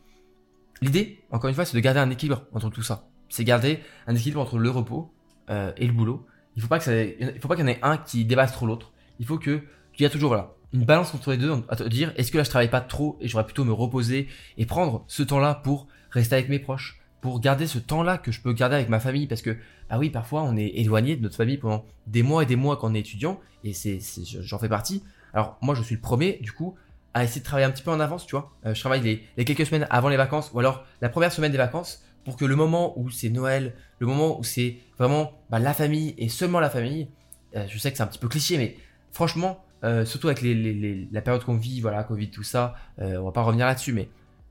L'idée, 0.81 1.23
encore 1.31 1.49
une 1.49 1.55
fois, 1.55 1.65
c'est 1.65 1.77
de 1.77 1.81
garder 1.81 2.01
un 2.01 2.11
équilibre 2.11 2.45
entre 2.53 2.71
tout 2.71 2.83
ça. 2.83 3.09
C'est 3.29 3.45
garder 3.45 3.81
un 4.07 4.15
équilibre 4.15 4.41
entre 4.41 4.59
le 4.59 4.71
repos 4.71 5.11
et 5.49 5.87
le 5.87 5.93
boulot 5.93 6.27
il 6.57 6.63
faut 6.63 6.69
pas 6.69 6.79
que 6.79 7.15
faut 7.41 7.49
pas 7.49 7.55
qu'il 7.55 7.65
y 7.65 7.69
en 7.69 7.71
ait 7.71 7.79
un 7.83 7.99
qui 7.99 8.25
dépasse 8.25 8.53
trop 8.53 8.67
l'autre. 8.67 8.93
Il 9.19 9.27
faut 9.27 9.39
que 9.39 9.63
tu 9.93 10.03
y 10.03 10.07
a 10.07 10.11
toujours 10.11 10.29
voilà 10.29 10.53
une 10.73 10.85
balance 10.85 11.15
entre 11.15 11.31
les 11.31 11.37
deux 11.37 11.53
à 11.69 11.77
te 11.77 11.85
dire 11.85 12.13
est-ce 12.17 12.33
que 12.33 12.39
là 12.39 12.45
je 12.45 12.51
travaille 12.51 12.71
pas 12.71 12.81
trop 12.81 13.17
et 13.21 13.29
j'aurais 13.29 13.45
plutôt 13.45 13.65
me 13.65 13.73
reposer 13.73 14.29
et 14.59 14.67
prendre 14.67 15.05
ce 15.07 15.23
temps-là 15.23 15.55
pour 15.55 15.87
rester 16.11 16.35
avec 16.35 16.49
mes 16.49 16.59
proches, 16.59 17.01
pour 17.21 17.41
garder 17.41 17.67
ce 17.67 17.79
temps-là 17.79 18.19
que 18.19 18.33
je 18.33 18.41
peux 18.41 18.53
garder 18.53 18.77
avec 18.77 18.89
ma 18.89 19.01
famille? 19.01 19.27
Parce 19.27 19.43
que 19.43 19.57
ah 19.91 19.99
oui 19.99 20.11
parfois 20.11 20.43
on 20.43 20.57
est 20.57 20.73
éloigné 20.77 21.17
de 21.17 21.23
notre 21.23 21.37
famille 21.37 21.59
pendant 21.59 21.85
des 22.07 22.23
mois 22.23 22.43
et 22.43 22.47
des 22.47 22.57
mois 22.57 22.77
quand 22.77 22.91
on 22.91 22.95
est 22.95 23.01
étudiant 23.01 23.41
et 23.65 23.73
c'est 23.73 24.01
j'en 24.41 24.59
fais 24.59 24.69
partie. 24.69 25.03
Alors 25.35 25.59
moi 25.61 25.75
je 25.75 25.83
suis 25.83 25.95
le 25.95 26.01
premier 26.01 26.39
du 26.43 26.53
coup 26.53 26.75
à 27.15 27.25
essayer 27.25 27.41
de 27.41 27.47
travailler 27.47 27.67
un 27.67 27.71
petit 27.71 27.83
peu 27.83 27.91
en 27.91 28.01
avance, 28.01 28.27
tu 28.27 28.33
vois. 28.33 28.53
Euh, 28.67 28.75
je 28.75 28.81
travaille 28.81 29.23
les 29.37 29.45
quelques 29.47 29.65
semaines 29.65 29.87
avant 29.89 30.11
les 30.11 30.19
vacances 30.19 30.51
ou 30.53 30.59
alors 30.59 30.85
la 31.01 31.09
première 31.09 31.33
semaine 31.33 31.53
des 31.53 31.59
vacances 31.59 32.03
pour 32.27 32.37
que 32.37 32.45
le 32.45 32.57
moment 32.57 32.99
où 32.99 33.09
c'est 33.09 33.31
Noël, 33.31 33.73
le 34.01 34.07
moment 34.09 34.37
où 34.37 34.43
c'est 34.43 34.79
vraiment 34.99 35.33
bah, 35.49 35.61
la 35.61 35.73
famille 35.73 36.13
et 36.19 36.29
seulement 36.29 36.59
la 36.59 36.69
famille, 36.69 37.07
euh, 37.55 37.65
je 37.69 37.79
sais 37.79 37.93
que 37.93 37.97
c'est 37.97 38.03
un 38.03 38.09
petit 38.09 38.19
peu 38.19 38.27
cliché, 38.27 38.59
mais 38.59 38.77
franchement, 39.13 39.65
euh, 39.85 40.05
surtout 40.05 40.27
avec 40.27 40.43
la 40.43 41.23
période 41.23 41.45
qu'on 41.45 41.55
vit, 41.55 41.81
voilà, 41.81 42.03
Covid, 42.03 42.31
tout 42.33 42.43
ça, 42.43 42.75
euh, 42.99 43.19
on 43.19 43.27
va 43.27 43.31
pas 43.31 43.43
revenir 43.43 43.65
là-dessus, 43.65 43.93
mais 43.93 44.09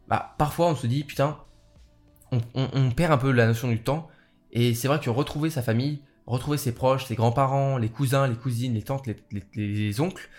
bah, 0.07 0.35
parfois 0.37 0.67
on 0.67 0.75
se 0.75 0.87
dit, 0.87 1.03
putain, 1.03 1.37
on, 2.31 2.91
perd 2.91 3.11
un 3.11 3.17
peu 3.17 3.31
la 3.31 3.45
notion 3.45 3.67
du 3.67 3.81
temps, 3.81 4.07
et 4.53 4.73
c'est 4.73 4.87
vrai 4.87 5.01
que 5.01 5.09
retrouver 5.09 5.49
sa 5.49 5.61
famille, 5.61 6.01
retrouver 6.27 6.57
ses 6.57 6.73
proches, 6.73 7.03
ses 7.03 7.15
grands-parents, 7.15 7.77
les 7.77 7.89
cousins, 7.89 8.25
les 8.25 8.35
cousines, 8.35 8.73
les 8.73 8.83
tantes, 8.83 9.05
les, 9.53 9.99
oncles, 9.99 10.29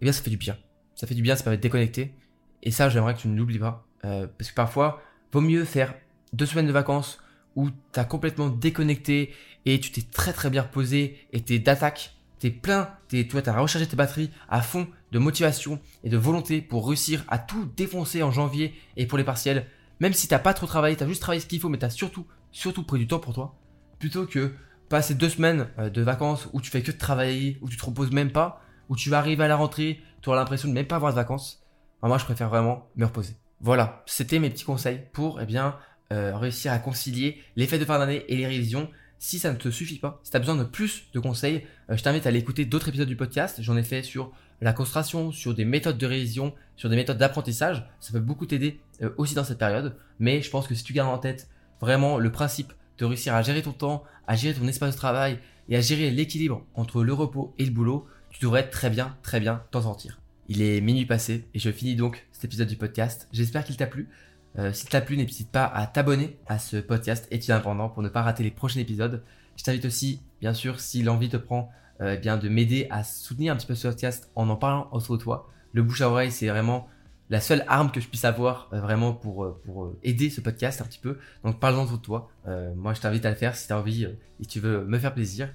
eh 0.00 0.06
bien 0.06 0.12
ça 0.12 0.22
fait 0.22 0.30
du 0.30 0.38
bien. 0.38 0.56
Ça 0.94 1.06
fait 1.06 1.14
du 1.14 1.22
bien, 1.22 1.36
ça 1.36 1.44
permet 1.44 1.58
de 1.58 1.62
déconnecter, 1.62 2.14
et 2.62 2.70
ça 2.70 2.88
j'aimerais 2.88 3.14
que 3.14 3.20
tu 3.20 3.28
ne 3.28 3.36
l'oublies 3.36 3.58
pas, 3.58 3.86
parce 4.00 4.48
que 4.48 4.54
parfois, 4.54 5.02
vaut 5.30 5.42
mieux 5.42 5.66
faire 5.66 5.94
deux 6.32 6.46
semaines 6.46 6.66
de 6.66 6.72
vacances 6.72 7.18
où 7.56 7.70
tu 7.70 8.00
as 8.00 8.04
complètement 8.04 8.48
déconnecté 8.48 9.34
et 9.66 9.80
tu 9.80 9.90
t'es 9.90 10.02
très 10.02 10.32
très 10.32 10.50
bien 10.50 10.62
reposé 10.62 11.26
et 11.32 11.40
t'es 11.40 11.58
d'attaque, 11.58 12.16
t'es 12.38 12.50
plein, 12.50 12.90
es, 13.12 13.26
tu 13.26 13.36
as 13.36 13.60
rechargé 13.60 13.86
tes 13.86 13.96
batteries 13.96 14.30
à 14.48 14.62
fond 14.62 14.88
de 15.12 15.18
motivation 15.18 15.80
et 16.04 16.08
de 16.08 16.16
volonté 16.16 16.60
pour 16.60 16.86
réussir 16.86 17.24
à 17.28 17.38
tout 17.38 17.70
défoncer 17.76 18.22
en 18.22 18.30
janvier 18.30 18.74
et 18.96 19.06
pour 19.06 19.18
les 19.18 19.24
partiels, 19.24 19.66
même 19.98 20.12
si 20.12 20.28
t'as 20.28 20.38
pas 20.38 20.54
trop 20.54 20.66
travaillé, 20.66 20.96
t'as 20.96 21.06
juste 21.06 21.20
travaillé 21.20 21.40
ce 21.40 21.46
qu'il 21.46 21.60
faut, 21.60 21.68
mais 21.68 21.78
t'as 21.78 21.90
surtout, 21.90 22.26
surtout 22.52 22.84
pris 22.84 22.98
du 22.98 23.06
temps 23.06 23.18
pour 23.18 23.34
toi, 23.34 23.56
plutôt 23.98 24.26
que 24.26 24.54
passer 24.88 25.14
deux 25.14 25.28
semaines 25.28 25.68
euh, 25.78 25.90
de 25.90 26.02
vacances 26.02 26.48
où 26.52 26.60
tu 26.60 26.70
fais 26.70 26.82
que 26.82 26.90
de 26.90 26.96
travailler, 26.96 27.58
où 27.60 27.68
tu 27.68 27.76
te 27.76 27.84
reposes 27.84 28.10
même 28.10 28.32
pas, 28.32 28.62
où 28.88 28.96
tu 28.96 29.10
vas 29.10 29.18
arriver 29.18 29.44
à 29.44 29.48
la 29.48 29.56
rentrée, 29.56 30.00
tu 30.22 30.28
auras 30.28 30.38
l'impression 30.38 30.68
de 30.68 30.74
même 30.74 30.86
pas 30.86 30.96
avoir 30.96 31.12
de 31.12 31.16
vacances. 31.16 31.62
moi, 32.02 32.18
je 32.18 32.24
préfère 32.24 32.48
vraiment 32.48 32.88
me 32.96 33.04
reposer. 33.04 33.36
Voilà, 33.60 34.02
c'était 34.06 34.38
mes 34.38 34.50
petits 34.50 34.64
conseils 34.64 35.02
pour, 35.12 35.40
eh 35.40 35.46
bien, 35.46 35.76
euh, 36.12 36.36
réussir 36.36 36.72
à 36.72 36.78
concilier 36.78 37.42
les 37.56 37.66
fêtes 37.66 37.80
de 37.80 37.84
fin 37.84 37.98
d'année 37.98 38.24
et 38.28 38.36
les 38.36 38.46
révisions. 38.46 38.90
Si 39.18 39.38
ça 39.38 39.52
ne 39.52 39.56
te 39.56 39.70
suffit 39.70 39.98
pas, 39.98 40.20
si 40.24 40.30
tu 40.30 40.36
as 40.36 40.40
besoin 40.40 40.56
de 40.56 40.64
plus 40.64 41.04
de 41.12 41.20
conseils, 41.20 41.66
euh, 41.90 41.96
je 41.96 42.02
t'invite 42.02 42.26
à 42.26 42.30
aller 42.30 42.38
écouter 42.38 42.64
d'autres 42.64 42.88
épisodes 42.88 43.08
du 43.08 43.16
podcast. 43.16 43.58
J'en 43.60 43.76
ai 43.76 43.82
fait 43.82 44.02
sur 44.02 44.32
la 44.60 44.72
concentration, 44.72 45.30
sur 45.30 45.54
des 45.54 45.64
méthodes 45.64 45.98
de 45.98 46.06
révision, 46.06 46.54
sur 46.76 46.88
des 46.88 46.96
méthodes 46.96 47.18
d'apprentissage. 47.18 47.86
Ça 48.00 48.12
peut 48.12 48.20
beaucoup 48.20 48.46
t'aider 48.46 48.80
euh, 49.02 49.10
aussi 49.18 49.34
dans 49.34 49.44
cette 49.44 49.58
période. 49.58 49.94
Mais 50.18 50.42
je 50.42 50.50
pense 50.50 50.66
que 50.66 50.74
si 50.74 50.84
tu 50.84 50.92
gardes 50.92 51.14
en 51.14 51.18
tête 51.18 51.48
vraiment 51.80 52.18
le 52.18 52.32
principe 52.32 52.72
de 52.98 53.04
réussir 53.04 53.34
à 53.34 53.42
gérer 53.42 53.62
ton 53.62 53.72
temps, 53.72 54.04
à 54.26 54.36
gérer 54.36 54.58
ton 54.58 54.66
espace 54.66 54.92
de 54.92 54.96
travail 54.96 55.38
et 55.68 55.76
à 55.76 55.80
gérer 55.80 56.10
l'équilibre 56.10 56.64
entre 56.74 57.02
le 57.02 57.12
repos 57.12 57.54
et 57.58 57.64
le 57.64 57.70
boulot, 57.70 58.06
tu 58.30 58.40
devrais 58.40 58.68
très 58.68 58.90
bien, 58.90 59.16
très 59.22 59.40
bien 59.40 59.62
t'en 59.70 59.82
sortir. 59.82 60.20
Il 60.48 60.62
est 60.62 60.80
minuit 60.80 61.06
passé 61.06 61.44
et 61.54 61.58
je 61.58 61.70
finis 61.70 61.94
donc 61.94 62.26
cet 62.32 62.46
épisode 62.46 62.68
du 62.68 62.76
podcast. 62.76 63.28
J'espère 63.32 63.64
qu'il 63.64 63.76
t'a 63.76 63.86
plu. 63.86 64.08
Euh, 64.58 64.72
si 64.72 64.86
t'a 64.86 65.00
plu, 65.00 65.16
n'hésite 65.16 65.50
pas 65.50 65.64
à 65.64 65.86
t'abonner 65.86 66.36
à 66.46 66.58
ce 66.58 66.76
podcast 66.76 67.26
études 67.30 67.52
indépendant 67.52 67.88
pour 67.88 68.02
ne 68.02 68.08
pas 68.08 68.22
rater 68.22 68.42
les 68.42 68.50
prochains 68.50 68.80
épisodes. 68.80 69.22
Je 69.56 69.64
t'invite 69.64 69.84
aussi, 69.84 70.20
bien 70.40 70.54
sûr, 70.54 70.80
si 70.80 71.02
l'envie 71.02 71.28
te 71.28 71.36
prend, 71.36 71.70
euh, 72.00 72.14
eh 72.16 72.18
bien 72.18 72.36
de 72.36 72.48
m'aider 72.48 72.86
à 72.90 73.04
soutenir 73.04 73.52
un 73.52 73.56
petit 73.56 73.66
peu 73.66 73.74
ce 73.74 73.88
podcast 73.88 74.30
en 74.34 74.48
en 74.48 74.56
parlant 74.56 74.88
autour 74.92 75.18
de 75.18 75.22
toi. 75.22 75.48
Le 75.72 75.82
bouche 75.82 76.00
à 76.00 76.08
oreille, 76.08 76.32
c'est 76.32 76.48
vraiment 76.48 76.88
la 77.28 77.40
seule 77.40 77.64
arme 77.68 77.92
que 77.92 78.00
je 78.00 78.08
puisse 78.08 78.24
avoir 78.24 78.68
euh, 78.72 78.80
vraiment 78.80 79.12
pour, 79.12 79.60
pour 79.64 79.94
aider 80.02 80.30
ce 80.30 80.40
podcast 80.40 80.80
un 80.80 80.84
petit 80.84 80.98
peu. 80.98 81.18
Donc 81.44 81.60
parle-en 81.60 81.84
autour 81.84 81.98
de 81.98 82.02
toi. 82.02 82.30
moi, 82.76 82.94
je 82.94 83.00
t'invite 83.00 83.24
à 83.24 83.30
le 83.30 83.36
faire 83.36 83.54
si 83.54 83.68
tu 83.68 83.72
as 83.72 83.78
envie 83.78 84.04
et 84.40 84.46
tu 84.46 84.58
veux 84.58 84.84
me 84.84 84.98
faire 84.98 85.14
plaisir. 85.14 85.48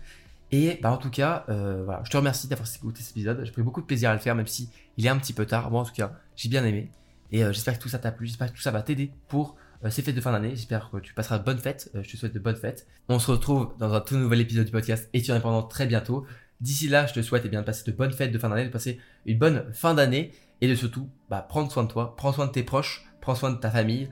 Et 0.51 0.79
bah, 0.81 0.91
en 0.91 0.97
tout 0.97 1.09
cas, 1.09 1.43
voilà, 1.47 2.01
je 2.05 2.09
te 2.09 2.15
remercie 2.15 2.47
d'avoir 2.47 2.69
écouté 2.73 3.01
cet 3.01 3.11
épisode. 3.11 3.41
J'ai 3.43 3.51
pris 3.51 3.63
beaucoup 3.63 3.81
de 3.81 3.85
plaisir 3.87 4.09
à 4.09 4.13
le 4.13 4.19
faire, 4.19 4.35
même 4.35 4.47
si 4.47 4.69
il 4.97 5.05
est 5.05 5.09
un 5.09 5.17
petit 5.17 5.33
peu 5.33 5.45
tard. 5.45 5.69
Moi, 5.69 5.81
en 5.81 5.85
tout 5.85 5.93
cas, 5.93 6.13
j'ai 6.37 6.47
bien 6.47 6.63
aimé. 6.63 6.89
Et 7.31 7.43
euh, 7.43 7.51
j'espère 7.51 7.77
que 7.77 7.83
tout 7.83 7.89
ça 7.89 7.99
t'a 7.99 8.11
plu, 8.11 8.27
j'espère 8.27 8.51
que 8.51 8.55
tout 8.55 8.61
ça 8.61 8.71
va 8.71 8.81
t'aider 8.81 9.11
pour 9.27 9.55
euh, 9.83 9.89
ces 9.89 10.01
fêtes 10.01 10.15
de 10.15 10.21
fin 10.21 10.31
d'année. 10.31 10.51
J'espère 10.51 10.89
que 10.89 10.97
tu 10.97 11.13
passeras 11.13 11.39
de 11.39 11.43
bonnes 11.43 11.59
fêtes. 11.59 11.91
Euh, 11.95 12.03
je 12.03 12.09
te 12.09 12.17
souhaite 12.17 12.33
de 12.33 12.39
bonnes 12.39 12.55
fêtes. 12.55 12.87
On 13.09 13.19
se 13.19 13.31
retrouve 13.31 13.73
dans 13.79 13.93
un 13.93 14.01
tout 14.01 14.15
nouvel 14.17 14.41
épisode 14.41 14.65
du 14.65 14.71
podcast 14.71 15.09
Étudiant 15.13 15.35
indépendant 15.35 15.63
très 15.63 15.85
bientôt. 15.85 16.25
D'ici 16.61 16.87
là, 16.87 17.05
je 17.05 17.13
te 17.13 17.21
souhaite 17.21 17.43
eh 17.45 17.49
bien, 17.49 17.61
de 17.61 17.65
passer 17.65 17.89
de 17.89 17.95
bonnes 17.95 18.13
fêtes 18.13 18.31
de 18.31 18.39
fin 18.39 18.49
d'année, 18.49 18.65
de 18.65 18.69
passer 18.69 18.99
une 19.25 19.37
bonne 19.37 19.65
fin 19.73 19.93
d'année 19.93 20.31
et 20.61 20.67
de 20.67 20.75
surtout 20.75 21.09
bah, 21.29 21.41
prendre 21.41 21.71
soin 21.71 21.83
de 21.83 21.89
toi, 21.89 22.15
prends 22.15 22.31
soin 22.31 22.47
de 22.47 22.51
tes 22.51 22.63
proches, 22.63 23.05
prends 23.19 23.35
soin 23.35 23.51
de 23.51 23.57
ta 23.57 23.69
famille, 23.69 24.09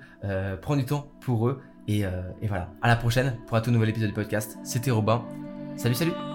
prends 0.62 0.76
du 0.76 0.84
temps 0.84 1.10
pour 1.22 1.48
eux. 1.48 1.62
Et, 1.88 2.02
et 2.02 2.48
voilà, 2.48 2.74
à 2.82 2.90
la 2.90 2.98
prochaine 2.98 3.38
pour 3.48 3.56
un 3.56 3.62
tout 3.62 3.72
nouvel 3.72 3.90
épisode 3.90 4.10
du 4.10 4.16
podcast. 4.16 4.58
C'était 4.66 4.92
Robin. 4.92 5.26
Salut, 5.78 5.96
salut 5.96 6.33